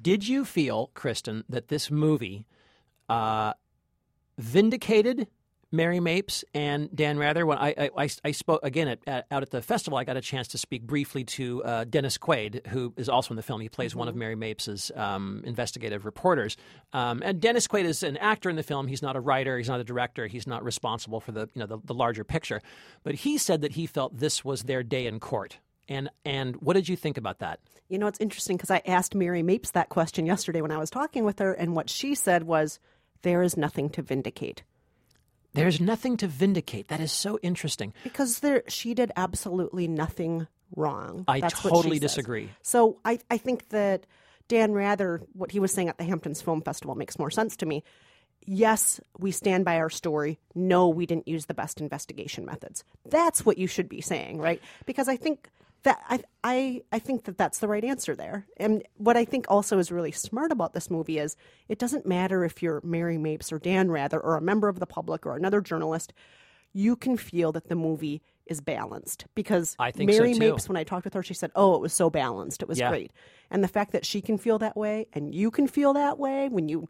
Did 0.00 0.28
you 0.28 0.44
feel, 0.44 0.90
Kristen, 0.94 1.42
that 1.48 1.68
this 1.68 1.90
movie 1.90 2.46
uh, 3.08 3.52
vindicated 4.38 5.28
Mary 5.74 6.00
Mapes 6.00 6.44
and 6.54 6.94
Dan 6.94 7.18
Rather? 7.18 7.46
When 7.46 7.58
I, 7.58 7.74
I, 7.78 7.90
I, 7.96 8.08
I 8.24 8.30
spoke 8.32 8.60
again 8.62 8.88
at, 8.88 8.98
at, 9.06 9.26
out 9.30 9.42
at 9.42 9.50
the 9.50 9.62
festival, 9.62 9.98
I 9.98 10.04
got 10.04 10.16
a 10.16 10.20
chance 10.20 10.48
to 10.48 10.58
speak 10.58 10.82
briefly 10.82 11.24
to 11.24 11.64
uh, 11.64 11.84
Dennis 11.84 12.18
Quaid, 12.18 12.66
who 12.66 12.92
is 12.96 13.08
also 13.08 13.30
in 13.30 13.36
the 13.36 13.42
film. 13.42 13.60
He 13.60 13.68
plays 13.68 13.96
one 13.96 14.08
of 14.08 14.14
Mary 14.14 14.36
Mapes' 14.36 14.90
um, 14.94 15.42
investigative 15.46 16.04
reporters. 16.04 16.56
Um, 16.92 17.22
and 17.24 17.40
Dennis 17.40 17.66
Quaid 17.66 17.84
is 17.84 18.02
an 18.02 18.18
actor 18.18 18.50
in 18.50 18.56
the 18.56 18.62
film. 18.62 18.86
He's 18.86 19.02
not 19.02 19.16
a 19.16 19.20
writer. 19.20 19.56
He's 19.56 19.68
not 19.68 19.80
a 19.80 19.84
director. 19.84 20.26
He's 20.26 20.46
not 20.46 20.62
responsible 20.62 21.20
for 21.20 21.32
the 21.32 21.48
you 21.54 21.60
know 21.60 21.66
the, 21.66 21.78
the 21.84 21.94
larger 21.94 22.24
picture. 22.24 22.60
But 23.02 23.14
he 23.14 23.38
said 23.38 23.62
that 23.62 23.72
he 23.72 23.86
felt 23.86 24.18
this 24.18 24.44
was 24.44 24.64
their 24.64 24.82
day 24.82 25.06
in 25.06 25.20
court. 25.20 25.58
And 25.88 26.10
and 26.24 26.56
what 26.56 26.74
did 26.74 26.88
you 26.88 26.96
think 26.96 27.16
about 27.16 27.40
that? 27.40 27.60
You 27.88 27.98
know, 27.98 28.06
it's 28.06 28.20
interesting 28.20 28.56
because 28.56 28.70
I 28.70 28.80
asked 28.86 29.14
Mary 29.14 29.42
Mapes 29.42 29.72
that 29.72 29.88
question 29.88 30.24
yesterday 30.24 30.62
when 30.62 30.70
I 30.70 30.78
was 30.78 30.90
talking 30.90 31.24
with 31.24 31.38
her, 31.40 31.52
and 31.52 31.74
what 31.74 31.90
she 31.90 32.14
said 32.14 32.44
was, 32.44 32.78
There 33.22 33.42
is 33.42 33.56
nothing 33.56 33.90
to 33.90 34.02
vindicate. 34.02 34.62
There's 35.54 35.80
nothing 35.80 36.16
to 36.18 36.26
vindicate. 36.26 36.88
That 36.88 37.00
is 37.00 37.12
so 37.12 37.38
interesting. 37.42 37.92
Because 38.04 38.38
there, 38.38 38.62
she 38.68 38.94
did 38.94 39.12
absolutely 39.16 39.86
nothing 39.86 40.46
wrong. 40.74 41.24
I 41.28 41.40
That's 41.40 41.60
totally 41.60 41.96
says. 41.96 42.12
disagree. 42.12 42.50
So 42.62 42.98
I, 43.04 43.18
I 43.30 43.36
think 43.36 43.68
that 43.68 44.06
Dan 44.48 44.72
Rather, 44.72 45.20
what 45.34 45.50
he 45.50 45.60
was 45.60 45.72
saying 45.72 45.88
at 45.88 45.98
the 45.98 46.04
Hamptons 46.04 46.40
Film 46.40 46.62
Festival 46.62 46.94
makes 46.94 47.18
more 47.18 47.30
sense 47.30 47.56
to 47.56 47.66
me. 47.66 47.84
Yes, 48.44 49.00
we 49.18 49.30
stand 49.30 49.64
by 49.64 49.76
our 49.76 49.90
story. 49.90 50.40
No, 50.54 50.88
we 50.88 51.06
didn't 51.06 51.28
use 51.28 51.46
the 51.46 51.54
best 51.54 51.80
investigation 51.80 52.44
methods. 52.44 52.82
That's 53.08 53.46
what 53.46 53.56
you 53.58 53.66
should 53.66 53.88
be 53.88 54.00
saying, 54.00 54.38
right? 54.38 54.60
Because 54.84 55.08
I 55.08 55.16
think 55.16 55.48
that 55.84 56.00
I, 56.08 56.20
I 56.44 56.82
I 56.92 56.98
think 56.98 57.24
that 57.24 57.36
that's 57.36 57.58
the 57.58 57.68
right 57.68 57.84
answer 57.84 58.14
there. 58.14 58.46
And 58.56 58.82
what 58.96 59.16
I 59.16 59.24
think 59.24 59.46
also 59.48 59.78
is 59.78 59.90
really 59.90 60.12
smart 60.12 60.52
about 60.52 60.74
this 60.74 60.90
movie 60.90 61.18
is 61.18 61.36
it 61.68 61.78
doesn't 61.78 62.06
matter 62.06 62.44
if 62.44 62.62
you're 62.62 62.80
Mary 62.84 63.18
Mapes 63.18 63.52
or 63.52 63.58
Dan 63.58 63.90
Rather 63.90 64.20
or 64.20 64.36
a 64.36 64.40
member 64.40 64.68
of 64.68 64.78
the 64.78 64.86
public 64.86 65.26
or 65.26 65.36
another 65.36 65.60
journalist. 65.60 66.12
You 66.72 66.96
can 66.96 67.16
feel 67.16 67.52
that 67.52 67.68
the 67.68 67.74
movie 67.74 68.22
is 68.46 68.60
balanced 68.60 69.26
because 69.34 69.76
I 69.78 69.90
think 69.90 70.10
Mary 70.10 70.32
too. 70.32 70.38
Mapes, 70.38 70.68
when 70.68 70.76
I 70.76 70.84
talked 70.84 71.04
with 71.04 71.14
her, 71.14 71.22
she 71.22 71.34
said, 71.34 71.50
"Oh, 71.54 71.74
it 71.74 71.80
was 71.80 71.92
so 71.92 72.10
balanced. 72.10 72.62
It 72.62 72.68
was 72.68 72.78
Yeah. 72.78 72.88
great." 72.88 73.12
And 73.50 73.62
the 73.62 73.68
fact 73.68 73.92
that 73.92 74.06
she 74.06 74.20
can 74.20 74.38
feel 74.38 74.58
that 74.58 74.76
way 74.76 75.06
and 75.12 75.34
you 75.34 75.50
can 75.50 75.66
feel 75.66 75.92
that 75.92 76.18
way 76.18 76.48
when 76.48 76.68
you 76.68 76.88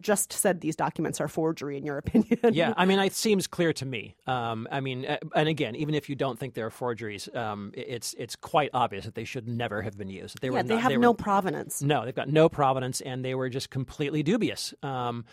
just 0.00 0.32
said 0.32 0.60
these 0.60 0.76
documents 0.76 1.20
are 1.20 1.28
forgery, 1.28 1.76
in 1.76 1.84
your 1.84 1.98
opinion. 1.98 2.38
Yeah, 2.52 2.74
I 2.76 2.84
mean, 2.84 2.98
it 3.00 3.14
seems 3.14 3.46
clear 3.46 3.72
to 3.74 3.86
me. 3.86 4.16
Um, 4.26 4.68
I 4.70 4.80
mean, 4.80 5.06
uh, 5.06 5.18
and 5.34 5.48
again, 5.48 5.74
even 5.76 5.94
if 5.94 6.08
you 6.08 6.16
don't 6.16 6.38
think 6.38 6.54
they're 6.54 6.70
forgeries, 6.70 7.28
um, 7.34 7.72
it's 7.74 8.14
it's 8.18 8.36
quite 8.36 8.70
obvious 8.74 9.04
that 9.04 9.14
they 9.14 9.24
should 9.24 9.48
never 9.48 9.82
have 9.82 9.96
been 9.96 10.08
used. 10.08 10.40
They 10.40 10.48
yeah, 10.48 10.54
were 10.54 10.62
they 10.62 10.74
not, 10.74 10.82
have 10.82 10.92
they 10.92 10.98
no 10.98 11.14
provenance. 11.14 11.82
No, 11.82 12.04
they've 12.04 12.14
got 12.14 12.28
no 12.28 12.48
provenance, 12.48 13.00
and 13.00 13.24
they 13.24 13.34
were 13.34 13.48
just 13.48 13.70
completely 13.70 14.22
dubious. 14.22 14.74
Um, 14.82 15.24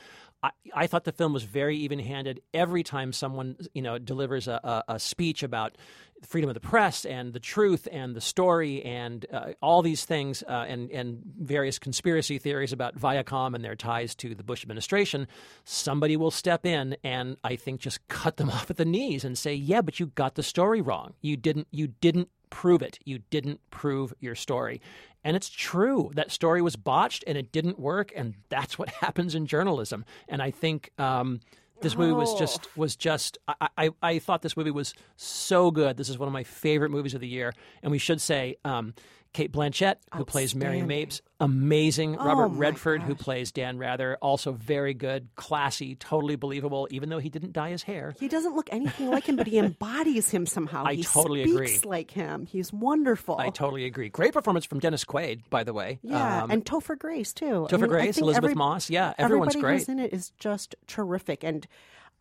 I, 0.76 0.88
thought 0.88 1.06
the 1.06 1.14
film 1.14 1.32
was 1.32 1.44
very 1.44 1.78
even-handed. 1.78 2.42
Every 2.54 2.84
time 2.84 3.14
someone, 3.14 3.56
you 3.74 3.82
know, 3.82 3.98
delivers 3.98 4.48
a, 4.48 4.84
a, 4.88 4.94
a 4.96 5.00
speech 5.00 5.42
about 5.42 5.78
freedom 6.26 6.50
of 6.50 6.54
the 6.54 6.60
press 6.60 7.06
and 7.06 7.34
the 7.34 7.40
truth 7.40 7.88
and 7.92 8.16
the 8.16 8.22
story 8.22 8.84
and 8.84 9.26
uh, 9.32 9.54
all 9.62 9.82
these 9.82 10.06
things 10.06 10.44
uh, 10.48 10.66
and 10.68 10.90
and 10.92 11.22
various 11.40 11.80
conspiracy 11.80 12.38
theories 12.38 12.72
about 12.72 12.98
Viacom 12.98 13.56
and 13.56 13.64
their 13.64 13.76
ties 13.76 14.16
to 14.16 14.36
the 14.36 14.44
Bush 14.44 14.64
administration, 14.64 15.28
somebody 15.66 16.18
will 16.18 16.32
step 16.32 16.66
in 16.66 16.96
and 17.04 17.38
I 17.44 17.56
think 17.56 17.82
just 17.82 18.06
cut 18.08 18.38
them 18.38 18.50
off 18.52 18.70
at 18.70 18.78
the 18.78 18.86
knees 18.86 19.24
and 19.24 19.38
say, 19.38 19.54
"Yeah, 19.54 19.82
but 19.82 20.00
you 20.00 20.08
got 20.08 20.36
the 20.36 20.44
story 20.44 20.82
wrong. 20.82 21.14
You 21.22 21.38
didn't. 21.38 21.68
You 21.72 21.88
didn't." 21.88 22.30
Prove 22.54 22.84
it. 22.84 23.00
You 23.04 23.18
didn't 23.32 23.60
prove 23.72 24.13
your 24.20 24.36
story. 24.36 24.80
And 25.24 25.36
it's 25.36 25.50
true. 25.50 26.12
That 26.13 26.32
story 26.32 26.62
was 26.62 26.76
botched 26.76 27.24
and 27.26 27.36
it 27.36 27.52
didn't 27.52 27.80
work. 27.80 28.13
And 28.16 28.36
that's 28.50 28.78
what 28.78 28.89
happens 29.02 29.34
in 29.34 29.48
journalism. 29.48 30.06
And 30.30 30.39
I 30.39 30.52
think 30.52 30.92
um, 31.00 31.39
this 31.82 31.98
movie 31.98 32.13
was 32.13 32.36
just 32.36 32.78
was 32.78 32.96
just 32.96 33.39
I, 33.48 33.70
I, 33.76 33.89
I 34.04 34.20
thought 34.20 34.44
this 34.44 34.56
movie 34.56 34.70
was 34.70 34.94
so 35.18 35.72
good. 35.72 35.98
This 35.98 36.10
is 36.10 36.20
one 36.20 36.28
of 36.28 36.34
my 36.34 36.44
favorite 36.44 36.92
movies 36.92 37.16
of 37.16 37.22
the 37.22 37.28
year. 37.28 37.54
And 37.82 37.92
we 37.92 37.98
should 37.98 38.22
say 38.22 38.58
um, 38.63 38.94
Cate 39.34 39.52
Blanchett, 39.52 39.96
who 40.15 40.24
plays 40.26 40.54
Mary. 40.54 40.82
Mapes, 40.84 41.22
amazing. 41.39 42.15
Robert 42.17 42.43
Oh, 42.46 42.50
my 42.50 42.58
Redford, 42.58 43.02
who 43.02 43.15
plays 43.15 43.52
Dan 43.52 43.78
Rather, 43.80 44.15
also 44.22 44.52
very 44.52 44.93
good, 44.93 45.28
classy, 45.36 45.96
totally 45.96 46.36
believable, 46.36 46.88
even 46.91 47.10
though 47.10 47.17
he 47.19 47.30
didn't 47.30 47.52
dye 47.54 47.72
his 47.72 47.82
hair. 47.84 48.13
He 48.19 48.28
doesn't 48.28 48.56
look 48.56 48.69
anything 48.72 49.10
like 49.10 49.26
him, 49.28 49.36
but 49.36 49.48
he 49.48 49.58
embodies 49.60 50.30
him 50.30 50.46
somehow. 50.46 50.84
I 50.86 50.93
he 50.96 51.04
totally 51.04 51.43
speaks 51.43 51.78
agree. 51.80 51.89
like 51.89 52.12
him. 52.12 52.46
He's 52.46 52.72
wonderful. 52.72 53.38
I 53.39 53.50
totally 53.50 53.86
agree. 53.86 54.10
Great 54.10 54.34
performance 54.34 54.65
from 54.65 54.80
Dennis 54.80 55.04
Quaid, 55.04 55.41
by 55.50 55.63
the 55.63 55.74
way. 55.74 56.00
Yeah, 56.04 56.43
Um, 56.43 56.52
and 56.52 56.63
Topher 56.63 56.98
Grace 56.98 57.34
too. 57.34 57.67
Topher 57.69 57.86
I 57.86 57.88
Grace, 57.88 58.15
think 58.15 58.24
Elisabeth 58.26 58.56
Moss. 58.56 58.89
Yeah, 58.89 59.13
everyone's 59.17 59.56
everybody 59.56 59.74
who's 59.78 59.86
great. 59.86 59.93
in 59.93 60.00
it 60.00 60.13
is 60.13 60.30
just 60.39 60.76
terrific. 60.88 61.43
And 61.43 61.65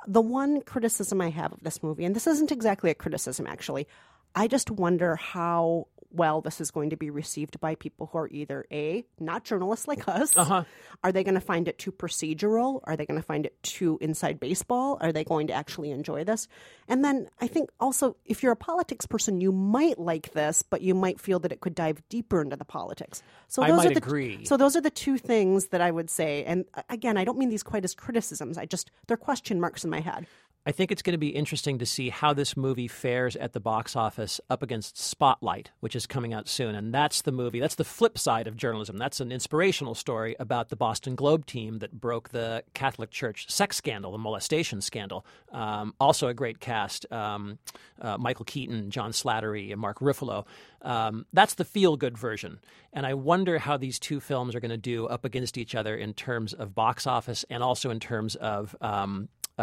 the 0.07 0.23
one 0.23 0.63
criticism 0.63 1.21
I 1.21 1.29
have 1.31 1.53
of 1.53 1.61
this 1.61 1.83
movie, 1.83 2.05
and 2.07 2.17
this 2.17 2.27
isn't 2.27 2.51
exactly 2.51 2.91
a 2.91 2.95
criticism 2.95 3.47
actually, 3.47 3.87
I 4.35 4.49
just 4.49 4.71
wonder 4.71 5.15
how 5.17 5.89
well 6.13 6.41
this 6.41 6.61
is 6.61 6.71
going 6.71 6.91
to 6.91 6.97
be 6.97 7.11
received 7.11 7.61
by 7.61 7.75
people 7.75 8.09
who 8.13 8.19
are 8.19 8.29
either 8.29 8.67
a 8.71 9.05
not 9.19 9.45
journalists 9.45 9.89
like 9.89 10.09
us. 10.09 10.37
Uh-huh. 10.37 10.65
Are 11.05 11.13
they 11.13 11.25
going 11.25 11.35
to 11.35 11.41
find 11.41 11.69
it 11.69 11.79
too 11.79 11.93
procedural? 11.93 12.81
Are 12.85 12.97
they 12.97 13.07
going 13.07 13.21
to 13.21 13.27
find 13.27 13.47
it 13.47 13.61
too 13.63 13.99
inside 14.01 14.41
baseball? 14.41 14.99
Are 15.01 15.13
they 15.13 15.25
going 15.25 15.49
to 15.49 15.53
actually 15.53 15.91
enjoy 15.91 16.25
this? 16.25 16.49
And 16.89 17.05
then 17.05 17.29
I 17.41 17.47
think 17.47 17.71
also 17.81 18.17
if 18.25 18.43
you're 18.43 18.53
a 18.53 18.57
politics 18.57 19.07
person, 19.07 19.41
you 19.41 19.53
might 19.53 19.99
like 19.99 20.33
this, 20.33 20.63
but 20.63 20.83
you 20.83 20.95
might 20.95 21.21
feel 21.21 21.39
that 21.41 21.53
it 21.53 21.61
could 21.61 21.75
dive 21.75 22.03
deeper 22.09 22.41
into 22.43 22.57
the 22.57 22.65
politics. 22.65 23.23
So 23.49 23.63
those 23.63 23.87
are 23.87 23.91
the 23.91 23.99
agree. 23.99 24.45
so 24.45 24.57
those 24.57 24.77
are 24.77 24.81
the 24.81 24.91
two 24.91 25.19
things 25.19 25.69
that 25.69 25.81
I 25.81 25.91
would 25.91 26.11
say. 26.11 26.45
And 26.45 26.65
uh, 26.75 26.83
again, 26.89 27.17
I 27.17 27.25
don't 27.25 27.39
mean 27.39 27.49
these 27.49 27.63
quite 27.63 27.85
as 27.85 27.95
criticisms. 27.95 28.59
I 28.59 28.67
just 28.67 28.91
they're 29.07 29.17
question 29.17 29.61
marks 29.61 29.85
in 29.85 29.91
my 29.91 30.01
head. 30.01 30.27
I 30.65 30.71
think 30.71 30.93
it's 30.93 31.03
going 31.03 31.15
to 31.15 31.19
be 31.19 31.31
interesting 31.31 31.79
to 31.79 31.87
see 31.87 32.09
how 32.11 32.33
this 32.33 32.57
movie 32.57 32.87
fares 32.87 33.35
at 33.35 33.53
the 33.53 33.59
box 33.59 33.97
office 33.97 34.41
up 34.49 34.63
against 34.63 34.97
Spotlight, 34.97 35.73
which 35.81 35.97
is 35.97 36.07
coming 36.07 36.33
out 36.33 36.49
soon. 36.49 36.77
And 36.77 36.95
that's 36.95 37.23
the 37.23 37.33
movie, 37.33 37.59
that's 37.59 37.75
the 37.75 37.85
flip 37.85 38.17
side 38.17 38.47
of 38.47 38.57
journalism. 38.57 38.97
That's 38.97 39.19
an 39.19 39.33
inspirational 39.33 39.97
story 39.97 40.37
about 40.39 40.69
the 40.69 40.77
Boston 40.77 41.17
Globe 41.17 41.47
team 41.47 41.81
that 41.81 42.01
broke 42.01 42.29
the 42.29 42.63
Catholic 42.75 43.11
Church 43.11 43.51
sex 43.51 43.77
scandal, 43.77 44.13
the 44.13 44.19
molestation 44.19 44.81
scandal. 44.81 45.27
Um, 45.51 45.95
also 45.99 46.29
a 46.29 46.35
great 46.35 46.61
cast 46.61 47.11
um, 47.11 47.59
uh, 48.01 48.17
Michael 48.19 48.45
Keaton, 48.45 48.91
John 48.91 49.11
Slattery, 49.11 49.73
and 49.73 49.81
Mark 49.81 49.99
Ruffalo. 49.99 50.47
Um, 50.83 51.27
that's 51.33 51.55
the 51.55 51.65
feel 51.65 51.97
good 51.97 52.17
version. 52.17 52.61
And 52.93 53.05
I 53.05 53.15
wonder 53.15 53.59
how 53.59 53.77
these 53.77 53.99
two 53.99 54.21
films 54.21 54.55
are 54.55 54.61
going 54.61 54.71
to 54.71 54.77
do 54.77 55.07
up 55.07 55.25
against 55.25 55.59
each 55.59 55.75
other 55.75 55.97
in 55.97 56.15
terms 56.15 56.53
of 56.53 56.73
box 56.73 57.05
office 57.05 57.45
and 57.51 57.65
also 57.65 57.91
in 57.91 57.99
terms 57.99 58.37
of. 58.37 58.77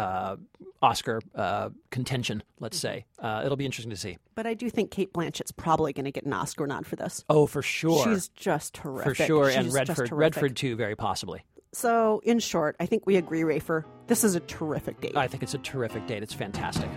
Uh, 0.00 0.36
Oscar 0.82 1.20
uh, 1.34 1.68
contention, 1.90 2.42
let's 2.58 2.78
say. 2.78 3.04
Uh, 3.18 3.42
it'll 3.44 3.56
be 3.56 3.66
interesting 3.66 3.90
to 3.90 3.96
see. 3.96 4.16
But 4.34 4.46
I 4.46 4.54
do 4.54 4.70
think 4.70 4.90
Cate 4.90 5.12
Blanchett's 5.12 5.52
probably 5.52 5.92
going 5.92 6.06
to 6.06 6.10
get 6.10 6.24
an 6.24 6.32
Oscar 6.32 6.66
nod 6.66 6.86
for 6.86 6.96
this. 6.96 7.22
Oh, 7.28 7.46
for 7.46 7.60
sure. 7.60 8.02
She's 8.04 8.28
just 8.28 8.74
terrific. 8.74 9.16
for 9.16 9.26
sure. 9.26 9.48
and 9.50 9.66
She's 9.66 9.74
just 9.74 9.88
Redford. 9.88 10.12
Redford 10.12 10.56
too, 10.56 10.76
very 10.76 10.96
possibly. 10.96 11.44
So, 11.72 12.20
in 12.24 12.38
short, 12.38 12.76
I 12.80 12.86
think 12.86 13.06
we 13.06 13.16
agree, 13.16 13.42
Rafer. 13.42 13.84
This 14.06 14.24
is 14.24 14.34
a 14.34 14.40
terrific 14.40 15.00
date. 15.00 15.16
I 15.16 15.28
think 15.28 15.42
it's 15.42 15.54
a 15.54 15.58
terrific 15.58 16.06
date. 16.06 16.22
It's 16.22 16.34
fantastic. 16.34 16.88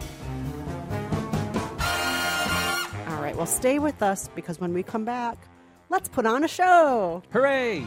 All 3.09 3.21
right, 3.21 3.35
well, 3.35 3.45
stay 3.45 3.79
with 3.79 4.01
us 4.01 4.29
because 4.33 4.59
when 4.59 4.73
we 4.73 4.81
come 4.81 5.05
back, 5.05 5.37
let's 5.89 6.09
put 6.09 6.25
on 6.25 6.43
a 6.43 6.47
show. 6.47 7.21
Hooray! 7.31 7.85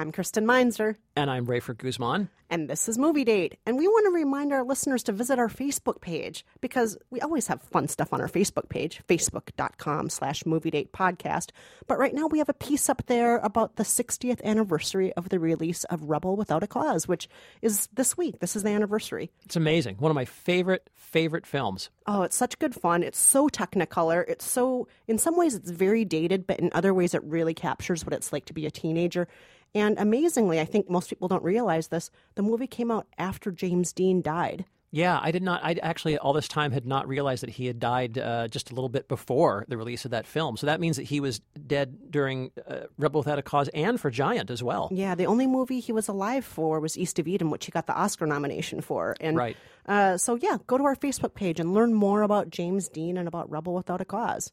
I'm 0.00 0.12
Kristen 0.12 0.46
Meinzer. 0.46 0.96
And 1.14 1.30
I'm 1.30 1.46
Rafer 1.46 1.76
Guzman. 1.76 2.30
And 2.48 2.70
this 2.70 2.88
is 2.88 2.96
Movie 2.96 3.22
Date. 3.22 3.58
And 3.66 3.76
we 3.76 3.86
want 3.86 4.06
to 4.06 4.10
remind 4.10 4.50
our 4.50 4.64
listeners 4.64 5.02
to 5.04 5.12
visit 5.12 5.38
our 5.38 5.48
Facebook 5.48 6.00
page 6.00 6.44
because 6.62 6.96
we 7.10 7.20
always 7.20 7.46
have 7.48 7.62
fun 7.62 7.86
stuff 7.86 8.14
on 8.14 8.20
our 8.22 8.26
Facebook 8.26 8.70
page, 8.70 9.02
facebook.com 9.06 10.08
slash 10.08 10.46
movie 10.46 10.70
date 10.70 10.92
podcast. 10.92 11.50
But 11.86 11.98
right 11.98 12.14
now 12.14 12.26
we 12.28 12.38
have 12.38 12.48
a 12.48 12.54
piece 12.54 12.88
up 12.88 13.04
there 13.06 13.36
about 13.36 13.76
the 13.76 13.82
60th 13.82 14.42
anniversary 14.42 15.12
of 15.12 15.28
the 15.28 15.38
release 15.38 15.84
of 15.84 16.04
Rebel 16.04 16.34
Without 16.34 16.62
a 16.62 16.66
Cause, 16.66 17.06
which 17.06 17.28
is 17.60 17.86
this 17.92 18.16
week. 18.16 18.40
This 18.40 18.56
is 18.56 18.62
the 18.62 18.70
anniversary. 18.70 19.30
It's 19.44 19.56
amazing. 19.56 19.96
One 19.96 20.10
of 20.10 20.16
my 20.16 20.24
favorite, 20.24 20.88
favorite 20.94 21.46
films. 21.46 21.90
Oh, 22.06 22.22
it's 22.22 22.36
such 22.36 22.58
good 22.58 22.74
fun. 22.74 23.02
It's 23.02 23.18
so 23.18 23.48
technicolor. 23.48 24.24
It's 24.26 24.48
so, 24.48 24.88
in 25.06 25.18
some 25.18 25.36
ways, 25.36 25.54
it's 25.54 25.70
very 25.70 26.06
dated, 26.06 26.46
but 26.46 26.58
in 26.58 26.70
other 26.72 26.94
ways, 26.94 27.14
it 27.14 27.22
really 27.22 27.52
captures 27.52 28.04
what 28.06 28.14
it's 28.14 28.32
like 28.32 28.46
to 28.46 28.54
be 28.54 28.64
a 28.64 28.70
teenager. 28.70 29.28
And 29.74 29.98
amazingly, 29.98 30.60
I 30.60 30.64
think 30.64 30.90
most 30.90 31.08
people 31.08 31.28
don't 31.28 31.42
realize 31.44 31.88
this, 31.88 32.10
the 32.34 32.42
movie 32.42 32.66
came 32.66 32.90
out 32.90 33.06
after 33.18 33.50
James 33.50 33.92
Dean 33.92 34.20
died. 34.20 34.64
Yeah, 34.92 35.20
I 35.22 35.30
did 35.30 35.44
not. 35.44 35.60
I 35.62 35.76
actually 35.80 36.18
all 36.18 36.32
this 36.32 36.48
time 36.48 36.72
had 36.72 36.84
not 36.84 37.06
realized 37.06 37.44
that 37.44 37.50
he 37.50 37.66
had 37.66 37.78
died 37.78 38.18
uh, 38.18 38.48
just 38.48 38.72
a 38.72 38.74
little 38.74 38.88
bit 38.88 39.06
before 39.06 39.64
the 39.68 39.76
release 39.76 40.04
of 40.04 40.10
that 40.10 40.26
film. 40.26 40.56
So 40.56 40.66
that 40.66 40.80
means 40.80 40.96
that 40.96 41.04
he 41.04 41.20
was 41.20 41.38
dead 41.64 42.10
during 42.10 42.50
uh, 42.66 42.86
Rebel 42.98 43.20
Without 43.20 43.38
a 43.38 43.42
Cause 43.42 43.68
and 43.68 44.00
for 44.00 44.10
Giant 44.10 44.50
as 44.50 44.64
well. 44.64 44.88
Yeah, 44.90 45.14
the 45.14 45.26
only 45.26 45.46
movie 45.46 45.78
he 45.78 45.92
was 45.92 46.08
alive 46.08 46.44
for 46.44 46.80
was 46.80 46.98
East 46.98 47.20
of 47.20 47.28
Eden, 47.28 47.50
which 47.50 47.66
he 47.66 47.70
got 47.70 47.86
the 47.86 47.94
Oscar 47.94 48.26
nomination 48.26 48.80
for. 48.80 49.14
And 49.20 49.36
Right. 49.36 49.56
uh, 49.86 50.16
so, 50.16 50.34
yeah, 50.34 50.56
go 50.66 50.76
to 50.76 50.82
our 50.82 50.96
Facebook 50.96 51.34
page 51.34 51.60
and 51.60 51.72
learn 51.72 51.94
more 51.94 52.22
about 52.22 52.50
James 52.50 52.88
Dean 52.88 53.16
and 53.16 53.28
about 53.28 53.48
Rebel 53.48 53.74
Without 53.74 54.00
a 54.00 54.04
Cause. 54.04 54.50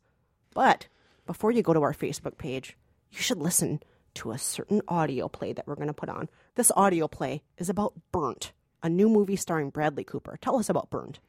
But 0.54 0.88
before 1.26 1.52
you 1.52 1.64
go 1.64 1.74
to 1.74 1.82
our 1.82 1.94
Facebook 1.94 2.38
page, 2.38 2.78
you 3.10 3.18
should 3.22 3.40
listen 3.40 3.82
to 4.18 4.32
a 4.32 4.38
certain 4.38 4.82
audio 4.88 5.28
play 5.28 5.54
that 5.54 5.68
we're 5.68 5.76
going 5.76 5.88
to 5.88 5.94
put 5.94 6.10
on. 6.10 6.28
This 6.56 6.72
audio 6.76 7.08
play 7.08 7.44
is 7.58 7.70
about 7.70 7.94
Burnt, 8.12 8.52
a 8.82 8.90
new 8.90 9.10
movie 9.10 9.36
starring 9.36 9.70
Bradley 9.70 10.04
Cooper. 10.04 10.38
Tell 10.42 10.58
us 10.58 10.70
about 10.70 10.90
Burnt. 10.90 11.20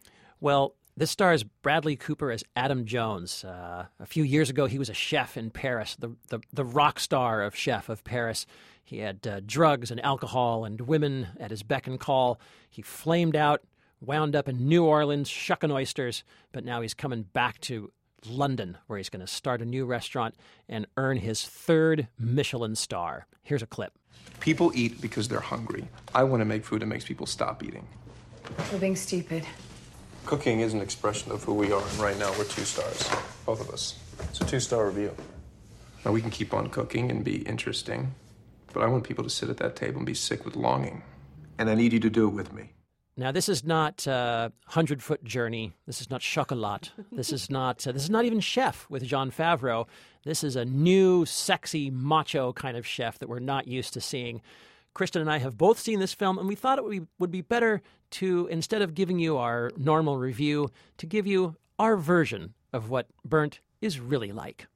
Well, 0.41 0.75
this 0.97 1.11
stars 1.11 1.45
Bradley 1.45 1.97
Cooper 1.97 2.33
as 2.33 2.43
Adam 2.57 2.85
Jones. 2.87 3.45
Uh, 3.45 3.87
a 4.01 4.07
few 4.07 4.25
years 4.25 4.51
ago, 4.51 4.67
he 4.67 4.79
was 4.79 4.89
a 4.89 4.95
chef 4.95 5.37
in 5.37 5.51
Paris, 5.51 5.97
the, 5.97 6.17
the, 6.29 6.41
the 6.53 6.65
rock 6.65 6.99
star 6.99 7.43
of 7.43 7.55
chef 7.55 7.89
of 7.89 8.05
Paris. 8.05 8.47
He 8.83 8.99
had 8.99 9.27
uh, 9.27 9.41
drugs 9.45 9.91
and 9.91 10.03
alcohol 10.03 10.65
and 10.65 10.81
women 10.81 11.29
at 11.39 11.51
his 11.51 11.63
beck 11.63 11.87
and 11.87 12.01
call. 12.01 12.41
He 12.71 12.81
flamed 12.81 13.37
out, 13.37 13.63
wound 14.01 14.35
up 14.35 14.49
in 14.49 14.67
New 14.67 14.85
Orleans, 14.85 15.29
shucking 15.29 15.71
oysters, 15.71 16.25
but 16.53 16.65
now 16.65 16.81
he's 16.81 16.95
coming 16.95 17.23
back 17.23 17.61
to 17.63 17.93
London, 18.27 18.79
where 18.87 18.99
he's 18.99 19.09
going 19.09 19.21
to 19.21 19.33
start 19.33 19.63
a 19.63 19.65
new 19.65 19.85
restaurant 19.85 20.35
and 20.69 20.87
earn 20.97 21.19
his 21.19 21.47
third 21.47 22.09
Michelin 22.19 22.75
star. 22.77 23.27
Here's 23.43 23.63
a 23.63 23.67
clip. 23.67 23.93
People 24.41 24.73
eat 24.75 25.01
because 25.01 25.29
they're 25.29 25.41
hungry. 25.41 25.89
I 26.15 26.25
want 26.25 26.41
to 26.41 26.45
make 26.45 26.65
food 26.65 26.83
that 26.83 26.87
makes 26.87 27.05
people 27.05 27.27
stop 27.27 27.63
eating. 27.63 27.87
We're 28.73 28.79
being 28.79 28.97
stupid. 28.97 29.45
Cooking 30.27 30.61
is 30.61 30.75
an 30.75 30.81
expression 30.81 31.33
of 31.33 31.45
who 31.45 31.55
we 31.55 31.73
are, 31.73 31.83
and 31.83 31.99
right 31.99 32.19
now 32.19 32.31
we're 32.39 32.45
two 32.45 32.65
stars, 32.65 33.09
both 33.47 33.61
of 33.61 33.71
us. 33.71 33.99
It's 34.25 34.41
a 34.41 34.45
two 34.45 34.61
star 34.61 34.87
review. 34.87 35.15
Now 36.05 36.13
we 36.13 36.21
can 36.21 36.31
keep 36.31 36.55
on 36.55 36.69
cooking 36.69 37.11
and 37.11 37.25
be 37.25 37.43
interesting, 37.43 38.15
but 38.73 38.83
I 38.83 38.87
want 38.87 39.05
people 39.05 39.25
to 39.25 39.31
sit 39.31 39.49
at 39.49 39.57
that 39.59 39.77
table 39.77 39.99
and 39.99 40.07
be 40.07 40.15
sick 40.15 40.45
with 40.45 40.57
longing. 40.57 41.03
And 41.59 41.69
I 41.69 41.75
need 41.75 41.93
you 41.93 42.01
to 42.01 42.11
do 42.11 42.29
it 42.29 42.33
with 42.33 42.53
me. 42.53 42.73
Now, 43.19 43.33
this 43.33 43.49
is 43.49 43.65
not 43.65 44.07
uh, 44.07 44.51
Hundred 44.67 45.03
Foot 45.03 45.25
Journey. 45.25 45.73
This 45.87 46.01
is 46.01 46.09
not 46.09 46.21
Chocolat. 46.21 46.93
This 47.11 47.33
is 47.33 47.51
not. 47.51 47.85
Uh, 47.85 47.91
this 47.91 48.05
is 48.05 48.11
not 48.11 48.25
even 48.25 48.39
Chef 48.39 48.87
with 48.89 49.03
Jon 49.03 49.33
Favreau. 49.33 49.89
This 50.25 50.45
is 50.45 50.55
a 50.55 50.65
new, 50.65 51.27
sexy, 51.27 51.91
macho 51.91 52.53
kind 52.53 52.77
of 52.77 52.87
chef 52.87 53.19
that 53.19 53.29
we're 53.29 53.41
not 53.41 53.67
used 53.67 53.93
to 53.95 54.01
seeing. 54.01 54.41
Kristen 54.95 55.21
and 55.21 55.31
I 55.31 55.39
have 55.39 55.59
both 55.59 55.81
seen 55.81 55.99
this 55.99 56.15
film, 56.15 56.39
and 56.39 56.47
we 56.47 56.55
thought 56.55 56.79
it 56.79 56.85
would 56.85 56.91
be, 56.93 57.07
would 57.19 57.31
be 57.33 57.41
better 57.41 57.83
to, 58.11 58.47
instead 58.53 58.83
of 58.83 58.95
giving 58.95 59.19
you 59.19 59.37
our 59.37 59.73
normal 59.77 60.17
review, 60.17 60.71
to 60.99 61.07
give 61.07 61.27
you 61.27 61.57
our 61.77 61.97
version 61.97 62.55
of 62.73 62.89
what 62.89 63.09
Burnt 63.25 63.59
is 63.81 63.99
really 63.99 64.31
like. 64.31 64.69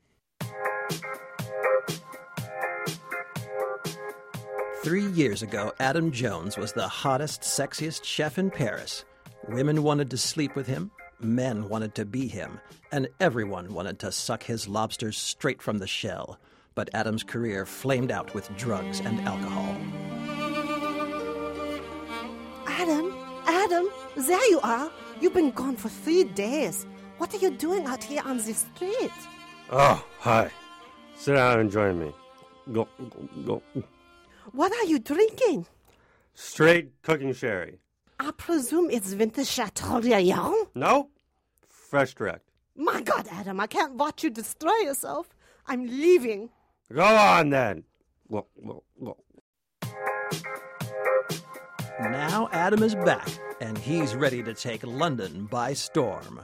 Three 4.83 5.07
years 5.07 5.42
ago, 5.42 5.73
Adam 5.79 6.11
Jones 6.11 6.59
was 6.59 6.73
the 6.73 6.88
hottest, 6.88 7.42
sexiest 7.42 8.03
chef 8.03 8.37
in 8.37 8.51
Paris. 8.51 9.05
Women 9.49 9.85
wanted 9.85 10.11
to 10.11 10.18
sleep 10.18 10.57
with 10.57 10.66
him, 10.66 10.90
men 11.21 11.68
wanted 11.68 11.95
to 11.95 12.05
be 12.05 12.27
him, 12.27 12.59
and 12.90 13.09
everyone 13.21 13.75
wanted 13.75 14.01
to 14.01 14.11
suck 14.11 14.42
his 14.42 14.66
lobsters 14.66 15.16
straight 15.16 15.62
from 15.62 15.79
the 15.79 15.87
shell. 15.87 16.37
But 16.75 16.90
Adam's 16.95 17.23
career 17.23 17.64
flamed 17.64 18.11
out 18.11 18.35
with 18.35 18.55
drugs 18.57 18.99
and 18.99 19.21
alcohol. 19.21 19.77
Adam, 22.66 23.14
Adam, 23.47 23.88
there 24.16 24.51
you 24.51 24.59
are. 24.64 24.90
You've 25.21 25.35
been 25.35 25.53
gone 25.53 25.77
for 25.77 25.90
three 25.90 26.25
days. 26.25 26.87
What 27.18 27.33
are 27.33 27.38
you 27.38 27.51
doing 27.53 27.87
out 27.87 28.03
here 28.03 28.23
on 28.25 28.38
the 28.38 28.53
street? 28.53 29.12
Oh, 29.71 30.05
hi. 30.18 30.51
Sit 31.16 31.35
down 31.35 31.61
and 31.61 31.71
join 31.71 32.01
me. 32.01 32.12
Go, 32.73 32.88
go, 32.99 33.62
go. 33.77 33.85
What 34.53 34.71
are 34.73 34.85
you 34.85 34.99
drinking? 34.99 35.67
Straight 36.35 36.93
cooking 37.03 37.33
sherry. 37.33 37.79
I 38.21 38.33
presume 38.33 38.91
it's 38.91 39.12
vintage 39.15 39.49
Chateaubriand? 39.49 40.67
No? 40.75 41.09
Fresh 41.69 42.15
direct. 42.15 42.51
My 42.77 43.01
God, 43.01 43.27
Adam, 43.31 43.61
I 43.61 43.67
can't 43.67 43.95
watch 43.95 44.23
you 44.23 44.31
destroy 44.31 44.77
yourself. 44.83 45.35
I'm 45.67 45.87
leaving. 45.87 46.51
Go 46.93 47.03
on 47.03 47.51
then. 47.51 47.85
Go, 48.31 48.47
go, 48.67 48.83
go. 49.03 49.17
Now 52.01 52.49
Adam 52.53 52.83
is 52.83 52.95
back, 52.95 53.29
and 53.61 53.79
he's 53.79 54.15
ready 54.15 54.43
to 54.43 54.55
take 54.55 54.85
London 54.85 55.47
by 55.47 55.73
storm. 55.73 56.41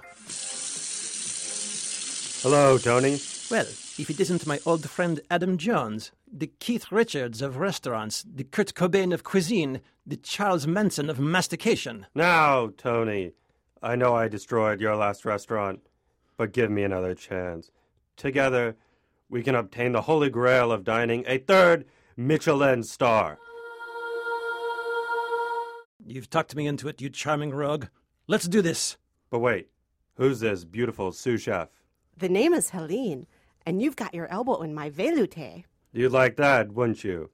Hello, 2.43 2.79
Tony. 2.79 3.19
Well, 3.51 3.67
if 3.99 4.11
it 4.11 4.21
isn't 4.21 4.47
my 4.47 4.61
old 4.65 4.89
friend 4.89 5.21
Adam 5.29 5.59
Jones, 5.59 6.13
the 6.33 6.47
Keith 6.47 6.93
Richards 6.93 7.43
of 7.43 7.57
restaurants, 7.57 8.25
the 8.33 8.45
Kurt 8.45 8.75
Cobain 8.75 9.13
of 9.13 9.25
cuisine, 9.25 9.81
the 10.07 10.17
Charles 10.17 10.69
Manson 10.69 11.11
of 11.11 11.19
mastication. 11.19 12.07
Now, 12.15 12.71
Tony, 12.77 13.33
I 13.83 13.97
know 13.97 14.15
I 14.15 14.29
destroyed 14.29 14.81
your 14.81 14.95
last 14.95 15.25
restaurant, 15.25 15.81
but 16.37 16.53
give 16.53 16.71
me 16.71 16.85
another 16.85 17.15
chance. 17.15 17.73
Together, 18.17 18.77
we 19.29 19.43
can 19.43 19.57
obtain 19.57 19.93
the 19.93 20.03
holy 20.03 20.31
grail 20.31 20.71
of 20.71 20.85
dining 20.85 21.25
a 21.27 21.39
third 21.39 21.85
Michelin 22.17 22.85
star. 22.85 23.39
You've 26.07 26.31
tucked 26.31 26.55
me 26.55 26.67
into 26.67 26.89
it, 26.89 27.01
you 27.01 27.11
charming 27.11 27.51
rogue. 27.51 27.87
Let's 28.29 28.49
do 28.49 28.63
this. 28.63 28.97
But 29.29 29.41
wait, 29.41 29.69
who's 30.15 30.41
this 30.41 30.65
beautiful 30.65 31.11
sous 31.13 31.43
chef? 31.43 31.69
The 32.17 32.29
name 32.29 32.55
is 32.55 32.71
Helene, 32.71 33.27
and 33.69 33.83
you've 33.83 33.97
got 33.97 34.15
your 34.15 34.27
elbow 34.29 34.63
in 34.63 34.73
my 34.73 34.89
velouté. 34.89 35.63
You'd 35.93 36.11
like 36.11 36.37
that, 36.37 36.73
wouldn't 36.73 37.05
you? 37.05 37.29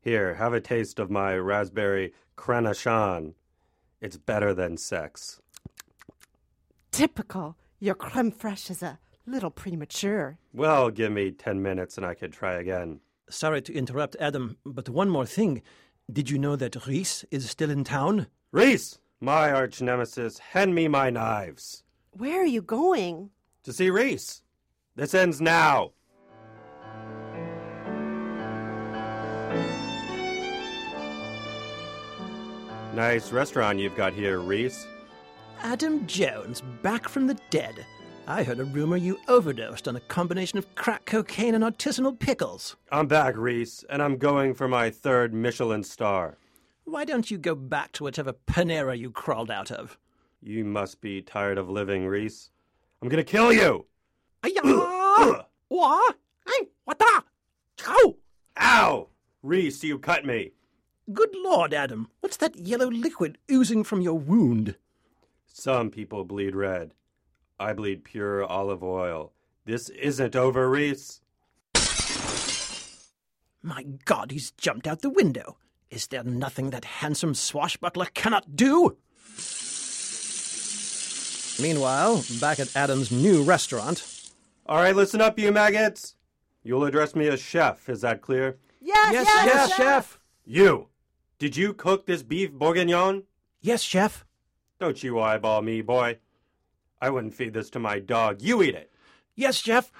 Here, 0.00 0.34
have 0.34 0.52
a 0.52 0.60
taste 0.60 0.98
of 0.98 1.12
my 1.12 1.36
raspberry 1.36 2.12
cranachan. 2.36 3.34
It's 4.00 4.16
better 4.16 4.52
than 4.52 4.78
sex. 4.78 5.40
Typical. 6.90 7.56
Your 7.78 7.94
creme 7.94 8.32
fraiche 8.32 8.68
is 8.68 8.82
a 8.82 8.98
little 9.26 9.50
premature. 9.50 10.38
Well, 10.52 10.90
give 10.90 11.12
me 11.12 11.30
ten 11.30 11.62
minutes 11.62 11.96
and 11.96 12.04
I 12.04 12.14
could 12.14 12.32
try 12.32 12.54
again. 12.54 12.98
Sorry 13.30 13.62
to 13.62 13.72
interrupt, 13.72 14.16
Adam, 14.18 14.56
but 14.64 14.88
one 14.88 15.08
more 15.08 15.26
thing. 15.26 15.62
Did 16.12 16.28
you 16.30 16.38
know 16.38 16.56
that 16.56 16.84
Reese 16.84 17.24
is 17.30 17.48
still 17.48 17.70
in 17.70 17.84
town? 17.84 18.26
Reese, 18.50 18.98
my 19.20 19.52
arch 19.52 19.80
nemesis, 19.80 20.38
hand 20.40 20.74
me 20.74 20.88
my 20.88 21.10
knives. 21.10 21.84
Where 22.10 22.42
are 22.42 22.52
you 22.56 22.62
going? 22.62 23.30
To 23.62 23.72
see 23.72 23.88
Reese. 23.88 24.42
This 24.96 25.12
ends 25.12 25.42
now. 25.42 25.92
Nice 32.94 33.30
restaurant 33.30 33.78
you've 33.78 33.94
got 33.94 34.14
here, 34.14 34.40
Reese. 34.40 34.86
Adam 35.62 36.06
Jones, 36.06 36.62
back 36.82 37.10
from 37.10 37.26
the 37.26 37.38
dead. 37.50 37.84
I 38.26 38.42
heard 38.42 38.58
a 38.58 38.64
rumor 38.64 38.96
you 38.96 39.18
overdosed 39.28 39.86
on 39.86 39.96
a 39.96 40.00
combination 40.00 40.58
of 40.58 40.74
crack 40.76 41.04
cocaine 41.04 41.54
and 41.54 41.62
artisanal 41.62 42.18
pickles. 42.18 42.76
I'm 42.90 43.06
back, 43.06 43.36
Reese, 43.36 43.84
and 43.90 44.02
I'm 44.02 44.16
going 44.16 44.54
for 44.54 44.66
my 44.66 44.88
third 44.88 45.34
Michelin 45.34 45.84
star. 45.84 46.38
Why 46.84 47.04
don't 47.04 47.30
you 47.30 47.36
go 47.36 47.54
back 47.54 47.92
to 47.92 48.04
whatever 48.04 48.32
Panera 48.32 48.98
you 48.98 49.10
crawled 49.10 49.50
out 49.50 49.70
of? 49.70 49.98
You 50.40 50.64
must 50.64 51.02
be 51.02 51.20
tired 51.20 51.58
of 51.58 51.68
living, 51.68 52.06
Reese. 52.06 52.50
I'm 53.02 53.10
gonna 53.10 53.24
kill 53.24 53.52
you! 53.52 53.84
Ayah! 54.46 55.42
what? 55.68 56.16
Hey, 56.46 56.68
what 56.84 56.98
the? 56.98 57.24
Ow! 57.88 58.16
Ow! 58.60 59.08
Reese, 59.42 59.82
you 59.82 59.98
cut 59.98 60.24
me! 60.24 60.52
Good 61.12 61.34
Lord, 61.34 61.74
Adam, 61.74 62.08
what's 62.20 62.36
that 62.36 62.56
yellow 62.56 62.88
liquid 62.88 63.38
oozing 63.50 63.82
from 63.82 64.00
your 64.00 64.18
wound? 64.18 64.76
Some 65.46 65.90
people 65.90 66.24
bleed 66.24 66.54
red. 66.54 66.92
I 67.58 67.72
bleed 67.72 68.04
pure 68.04 68.44
olive 68.44 68.84
oil. 68.84 69.32
This 69.64 69.88
isn't 69.88 70.36
over, 70.36 70.70
Reese. 70.70 71.20
My 73.62 73.84
God, 74.04 74.30
he's 74.30 74.52
jumped 74.52 74.86
out 74.86 75.02
the 75.02 75.10
window. 75.10 75.56
Is 75.90 76.06
there 76.06 76.22
nothing 76.22 76.70
that 76.70 76.84
handsome 76.84 77.34
swashbuckler 77.34 78.06
cannot 78.14 78.54
do? 78.54 78.96
Meanwhile, 81.60 82.22
back 82.40 82.60
at 82.60 82.76
Adam's 82.76 83.10
new 83.10 83.42
restaurant. 83.42 84.15
All 84.68 84.78
right, 84.78 84.96
listen 84.96 85.20
up, 85.20 85.38
you 85.38 85.52
maggots. 85.52 86.16
You'll 86.64 86.84
address 86.84 87.14
me 87.14 87.28
as 87.28 87.38
chef, 87.38 87.88
is 87.88 88.00
that 88.00 88.20
clear? 88.20 88.58
Yes, 88.80 89.12
yes, 89.12 89.26
yes, 89.26 89.46
yes, 89.46 89.68
chef. 89.68 89.76
chef. 89.76 90.20
You! 90.44 90.88
Did 91.38 91.56
you 91.56 91.72
cook 91.72 92.06
this 92.06 92.24
beef 92.24 92.50
bourguignon? 92.50 93.22
Yes, 93.60 93.80
chef. 93.80 94.24
Don't 94.80 95.02
you 95.04 95.20
eyeball 95.20 95.62
me, 95.62 95.82
boy. 95.82 96.18
I 97.00 97.10
wouldn't 97.10 97.34
feed 97.34 97.52
this 97.52 97.70
to 97.70 97.78
my 97.78 98.00
dog. 98.00 98.42
You 98.42 98.62
eat 98.62 98.74
it. 98.74 98.90
Yes, 99.36 99.54
chef. 99.56 99.92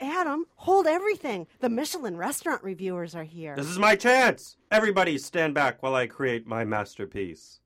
Adam, 0.00 0.46
hold 0.54 0.86
everything. 0.86 1.46
The 1.60 1.68
Michelin 1.68 2.16
restaurant 2.16 2.64
reviewers 2.64 3.14
are 3.14 3.24
here. 3.24 3.54
This 3.56 3.66
is 3.66 3.78
my 3.78 3.94
chance. 3.94 4.56
Everybody 4.70 5.18
stand 5.18 5.54
back 5.54 5.82
while 5.82 5.94
I 5.94 6.06
create 6.06 6.46
my 6.46 6.64
masterpiece. 6.64 7.60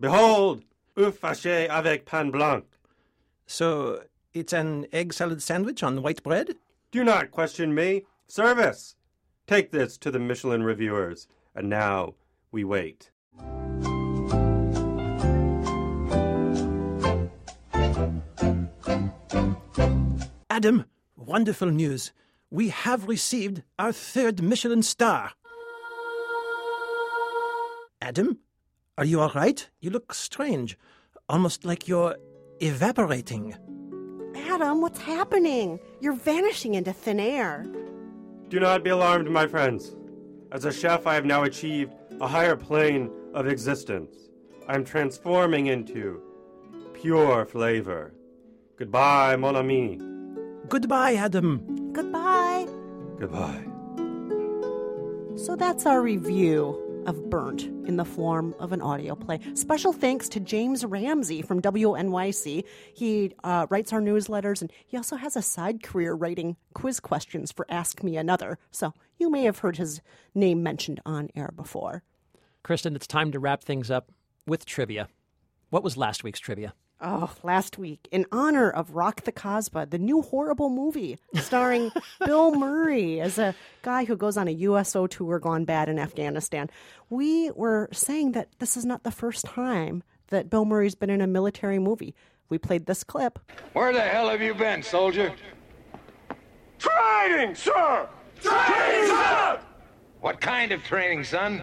Behold, 0.00 0.62
œuf 0.96 1.18
fâché 1.18 1.68
avec 1.68 2.06
pain 2.06 2.30
blanc. 2.30 2.64
So, 3.46 4.00
it's 4.32 4.54
an 4.54 4.86
egg 4.94 5.12
salad 5.12 5.42
sandwich 5.42 5.82
on 5.82 6.00
white 6.00 6.22
bread? 6.22 6.54
Do 6.90 7.04
not 7.04 7.30
question 7.30 7.74
me. 7.74 8.06
Service. 8.26 8.94
Take 9.46 9.72
this 9.72 9.98
to 9.98 10.10
the 10.10 10.18
Michelin 10.18 10.62
reviewers. 10.62 11.26
And 11.54 11.68
now 11.68 12.14
we 12.50 12.64
wait. 12.64 13.10
Adam, 20.48 20.86
wonderful 21.16 21.68
news. 21.68 22.12
We 22.50 22.70
have 22.70 23.06
received 23.06 23.62
our 23.78 23.92
third 23.92 24.42
Michelin 24.42 24.82
star. 24.82 25.32
Adam, 28.00 28.38
are 29.00 29.06
you 29.06 29.18
all 29.18 29.32
right? 29.34 29.66
You 29.80 29.88
look 29.88 30.12
strange, 30.12 30.76
almost 31.26 31.64
like 31.64 31.88
you're 31.88 32.16
evaporating. 32.60 33.54
Adam, 34.36 34.82
what's 34.82 35.00
happening? 35.00 35.80
You're 36.02 36.12
vanishing 36.12 36.74
into 36.74 36.92
thin 36.92 37.18
air. 37.18 37.64
Do 38.48 38.60
not 38.60 38.84
be 38.84 38.90
alarmed, 38.90 39.30
my 39.30 39.46
friends. 39.46 39.96
As 40.52 40.66
a 40.66 40.72
chef, 40.72 41.06
I 41.06 41.14
have 41.14 41.24
now 41.24 41.44
achieved 41.44 41.94
a 42.20 42.26
higher 42.28 42.56
plane 42.56 43.10
of 43.32 43.46
existence. 43.46 44.14
I 44.68 44.74
am 44.74 44.84
transforming 44.84 45.68
into 45.68 46.20
pure 46.92 47.46
flavor. 47.46 48.12
Goodbye, 48.76 49.34
mon 49.36 49.56
ami. 49.56 49.98
Goodbye, 50.68 51.14
Adam. 51.14 51.92
Goodbye. 51.94 52.66
Goodbye. 53.18 53.64
So 55.36 55.56
that's 55.56 55.86
our 55.86 56.02
review. 56.02 56.89
Of 57.06 57.30
Burnt 57.30 57.62
in 57.86 57.96
the 57.96 58.04
form 58.04 58.54
of 58.58 58.72
an 58.72 58.80
audio 58.80 59.14
play. 59.14 59.40
Special 59.54 59.92
thanks 59.92 60.28
to 60.30 60.40
James 60.40 60.84
Ramsey 60.84 61.42
from 61.42 61.60
WNYC. 61.62 62.64
He 62.94 63.32
uh, 63.42 63.66
writes 63.70 63.92
our 63.92 64.00
newsletters 64.00 64.60
and 64.60 64.72
he 64.86 64.96
also 64.96 65.16
has 65.16 65.36
a 65.36 65.42
side 65.42 65.82
career 65.82 66.14
writing 66.14 66.56
quiz 66.74 67.00
questions 67.00 67.52
for 67.52 67.66
Ask 67.68 68.02
Me 68.02 68.16
Another. 68.16 68.58
So 68.70 68.94
you 69.18 69.30
may 69.30 69.44
have 69.44 69.58
heard 69.58 69.76
his 69.76 70.00
name 70.34 70.62
mentioned 70.62 71.00
on 71.06 71.28
air 71.34 71.52
before. 71.54 72.02
Kristen, 72.62 72.94
it's 72.94 73.06
time 73.06 73.32
to 73.32 73.38
wrap 73.38 73.62
things 73.62 73.90
up 73.90 74.10
with 74.46 74.64
trivia. 74.64 75.08
What 75.70 75.82
was 75.84 75.96
last 75.96 76.24
week's 76.24 76.40
trivia? 76.40 76.74
Oh, 77.02 77.32
last 77.42 77.78
week, 77.78 78.08
in 78.12 78.26
honor 78.30 78.68
of 78.68 78.94
Rock 78.94 79.22
the 79.22 79.32
Casbah, 79.32 79.86
the 79.86 79.98
new 79.98 80.20
horrible 80.20 80.68
movie 80.68 81.18
starring 81.34 81.90
Bill 82.26 82.54
Murray 82.54 83.20
as 83.22 83.38
a 83.38 83.54
guy 83.80 84.04
who 84.04 84.16
goes 84.16 84.36
on 84.36 84.48
a 84.48 84.52
USO 84.52 85.06
tour 85.06 85.38
gone 85.38 85.64
bad 85.64 85.88
in 85.88 85.98
Afghanistan, 85.98 86.68
we 87.08 87.50
were 87.52 87.88
saying 87.90 88.32
that 88.32 88.48
this 88.58 88.76
is 88.76 88.84
not 88.84 89.02
the 89.02 89.10
first 89.10 89.46
time 89.46 90.02
that 90.28 90.50
Bill 90.50 90.66
Murray's 90.66 90.94
been 90.94 91.08
in 91.08 91.22
a 91.22 91.26
military 91.26 91.78
movie. 91.78 92.14
We 92.50 92.58
played 92.58 92.84
this 92.84 93.02
clip. 93.02 93.38
Where 93.72 93.94
the 93.94 94.02
hell 94.02 94.28
have 94.28 94.42
you 94.42 94.52
been, 94.52 94.82
soldier? 94.82 95.32
Training, 96.78 97.54
sir! 97.54 98.08
Training, 98.42 99.06
sir! 99.08 99.60
What 100.20 100.40
kind 100.42 100.70
of 100.70 100.82
training, 100.82 101.24
son? 101.24 101.62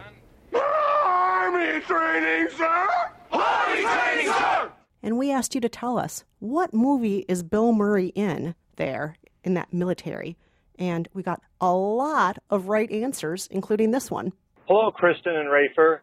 Army 0.52 1.80
training, 1.82 2.50
sir! 2.58 2.88
Army 3.32 3.82
training, 3.84 4.34
sir! 4.34 4.72
And 5.04 5.18
we 5.18 5.32
asked 5.32 5.56
you 5.56 5.62
to 5.62 5.70
tell 5.70 5.98
us 5.98 6.24
what 6.40 6.74
movie 6.74 7.26
is 7.28 7.44
Bill 7.44 7.72
Murray 7.72 8.08
in 8.16 8.56
there 8.76 9.18
in 9.44 9.54
that 9.54 9.74
military? 9.74 10.38
And 10.80 11.08
we 11.14 11.24
got 11.24 11.42
a 11.60 11.74
lot 11.74 12.38
of 12.50 12.68
right 12.68 12.92
answers, 12.92 13.48
including 13.52 13.92
this 13.92 14.12
one. 14.12 14.34
Hello, 14.68 14.92
Kristen 14.92 15.36
and 15.36 15.50
Rafer. 15.50 16.00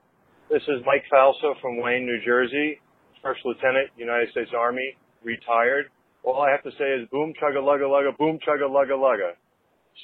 This 0.50 0.62
is 0.68 0.82
Mike 0.86 1.04
Falso 1.12 1.60
from 1.60 1.80
Wayne, 1.80 2.06
New 2.06 2.18
Jersey, 2.24 2.80
First 3.22 3.40
Lieutenant, 3.44 3.90
United 3.96 4.30
States 4.30 4.50
Army, 4.56 4.96
retired. 5.22 5.86
All 6.22 6.40
I 6.40 6.50
have 6.50 6.62
to 6.62 6.70
say 6.78 6.90
is 6.92 7.08
boom 7.10 7.32
chugga 7.40 7.62
lugga 7.62 7.88
lugga, 7.88 8.16
boom 8.16 8.38
chugga 8.46 8.68
lugga 8.68 8.96
lugga. 8.96 9.32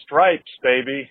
Stripes, 0.04 0.50
baby. 0.62 1.10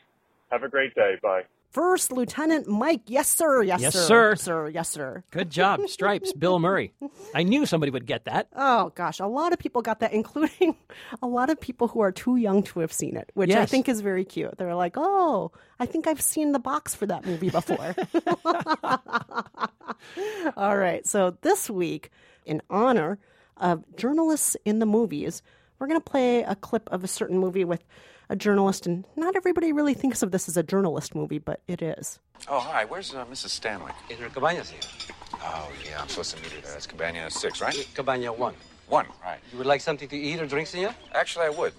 Have 0.51 0.63
a 0.63 0.69
great 0.69 0.93
day. 0.95 1.15
Bye. 1.21 1.41
First 1.71 2.11
Lieutenant 2.11 2.67
Mike, 2.67 3.01
yes, 3.05 3.29
sir, 3.29 3.61
yes, 3.61 3.79
Yes, 3.79 3.93
sir, 3.93 4.01
sir. 4.01 4.35
sir, 4.35 4.67
yes, 4.69 4.89
sir. 4.89 5.23
Good 5.29 5.51
job, 5.51 5.87
Stripes, 5.87 6.33
Bill 6.33 6.57
Murray. 6.57 6.93
I 7.35 7.43
knew 7.43 7.67
somebody 7.67 7.91
would 7.91 8.07
get 8.07 8.25
that. 8.25 8.47
Oh 8.55 8.91
gosh, 8.95 9.19
a 9.19 9.27
lot 9.27 9.53
of 9.53 9.59
people 9.59 9.83
got 9.83 9.99
that, 9.99 10.11
including 10.11 10.75
a 11.21 11.27
lot 11.27 11.51
of 11.51 11.61
people 11.61 11.87
who 11.87 11.99
are 11.99 12.11
too 12.11 12.37
young 12.37 12.63
to 12.63 12.79
have 12.79 12.91
seen 12.91 13.15
it, 13.15 13.29
which 13.35 13.51
I 13.51 13.67
think 13.67 13.87
is 13.87 14.01
very 14.01 14.25
cute. 14.25 14.57
They're 14.57 14.73
like, 14.73 14.95
"Oh, 14.97 15.51
I 15.79 15.85
think 15.85 16.07
I've 16.07 16.21
seen 16.21 16.53
the 16.53 16.59
box 16.59 16.95
for 16.95 17.05
that 17.05 17.23
movie 17.25 17.51
before." 17.51 17.93
All 20.57 20.77
right, 20.77 21.05
so 21.05 21.37
this 21.41 21.69
week, 21.69 22.09
in 22.45 22.61
honor 22.69 23.19
of 23.57 23.83
journalists 23.95 24.55
in 24.65 24.79
the 24.79 24.85
movies, 24.85 25.41
we're 25.77 25.87
going 25.87 25.99
to 25.99 26.09
play 26.09 26.43
a 26.43 26.55
clip 26.55 26.87
of 26.91 27.03
a 27.03 27.07
certain 27.07 27.37
movie 27.37 27.65
with 27.65 27.83
a 28.29 28.35
journalist, 28.35 28.85
and 28.85 29.05
not 29.15 29.35
everybody 29.35 29.73
really 29.73 29.93
thinks 29.93 30.21
of 30.21 30.31
this 30.31 30.47
as 30.47 30.55
a 30.55 30.63
journalist 30.63 31.15
movie, 31.15 31.39
but 31.39 31.61
it 31.67 31.81
is. 31.81 32.19
Oh, 32.47 32.59
hi. 32.59 32.85
Where's 32.85 33.13
uh, 33.13 33.25
Mrs. 33.25 33.59
Stanwyk? 33.59 33.93
In 34.09 34.17
her 34.17 34.29
cabañas 34.29 34.69
here. 34.69 34.79
Oh, 35.41 35.69
yeah. 35.85 36.01
I'm 36.01 36.07
supposed 36.07 36.35
to 36.35 36.41
meet 36.41 36.51
her 36.51 36.61
there. 36.61 36.71
That's 36.71 36.87
Cabana 36.87 37.29
6, 37.29 37.61
right? 37.61 37.75
Cabaña 37.95 38.35
1. 38.35 38.53
One, 38.87 39.05
right. 39.23 39.39
You 39.51 39.57
would 39.57 39.67
like 39.67 39.81
something 39.81 40.07
to 40.09 40.17
eat 40.17 40.39
or 40.39 40.47
drink, 40.47 40.67
senor? 40.67 40.95
Actually, 41.13 41.45
I 41.45 41.49
would. 41.49 41.73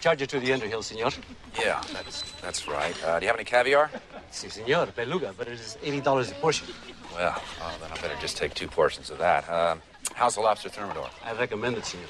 Charge 0.00 0.22
it 0.22 0.28
to 0.30 0.40
the 0.40 0.52
Underhill, 0.52 0.82
senor. 0.82 1.10
Yeah, 1.58 1.82
that's 1.92 2.22
that's 2.42 2.68
right. 2.68 2.94
Uh, 3.04 3.18
do 3.18 3.24
you 3.24 3.28
have 3.28 3.36
any 3.36 3.44
caviar? 3.44 3.90
Si, 4.30 4.48
senor. 4.48 4.86
Beluga, 4.94 5.34
but 5.38 5.48
it 5.48 5.54
is 5.54 5.78
$80 5.82 6.30
a 6.30 6.34
portion. 6.34 6.66
Well, 7.14 7.40
oh, 7.62 7.78
then 7.80 7.90
I 7.90 7.94
better 7.94 8.16
just 8.20 8.36
take 8.36 8.54
two 8.54 8.68
portions 8.68 9.08
of 9.10 9.18
that. 9.18 9.48
Uh, 9.48 9.76
how's 10.14 10.34
the 10.34 10.42
lobster 10.42 10.68
thermidor? 10.68 11.08
I 11.24 11.32
recommend 11.32 11.76
it, 11.76 11.86
senor. 11.86 12.04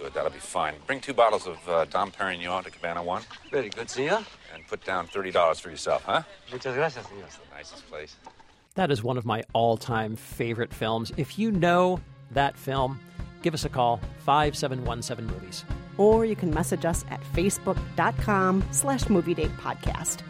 Good, 0.00 0.14
that'll 0.14 0.30
be 0.30 0.38
fine. 0.38 0.74
Bring 0.86 1.00
two 1.00 1.12
bottles 1.12 1.46
of 1.46 1.56
uh, 1.68 1.84
Dom 1.84 2.10
Perignon 2.10 2.64
to 2.64 2.70
Cabana 2.70 3.02
1 3.02 3.22
Very 3.50 3.68
good, 3.68 3.90
senor. 3.90 4.24
and 4.54 4.66
put 4.66 4.82
down 4.84 5.06
$30 5.08 5.60
for 5.60 5.68
yourself, 5.70 6.04
huh? 6.04 6.22
Muchas 6.50 6.74
gracias, 6.74 7.06
senor. 7.06 7.20
That's 7.22 7.36
the 7.36 7.54
nicest 7.54 7.88
place. 7.90 8.16
That 8.76 8.90
is 8.90 9.02
one 9.02 9.18
of 9.18 9.26
my 9.26 9.42
all 9.52 9.76
time 9.76 10.16
favorite 10.16 10.72
films. 10.72 11.12
If 11.16 11.38
you 11.38 11.50
know 11.50 12.00
that 12.30 12.56
film, 12.56 12.98
give 13.42 13.52
us 13.52 13.64
a 13.64 13.68
call 13.68 14.00
5717 14.24 15.26
Movies. 15.26 15.64
Or 15.98 16.24
you 16.24 16.34
can 16.36 16.52
message 16.54 16.84
us 16.86 17.04
at 17.10 17.20
facebook.com 17.34 18.64
slash 18.70 19.08
movie 19.10 19.34
date 19.34 19.54
podcast. 19.58 20.22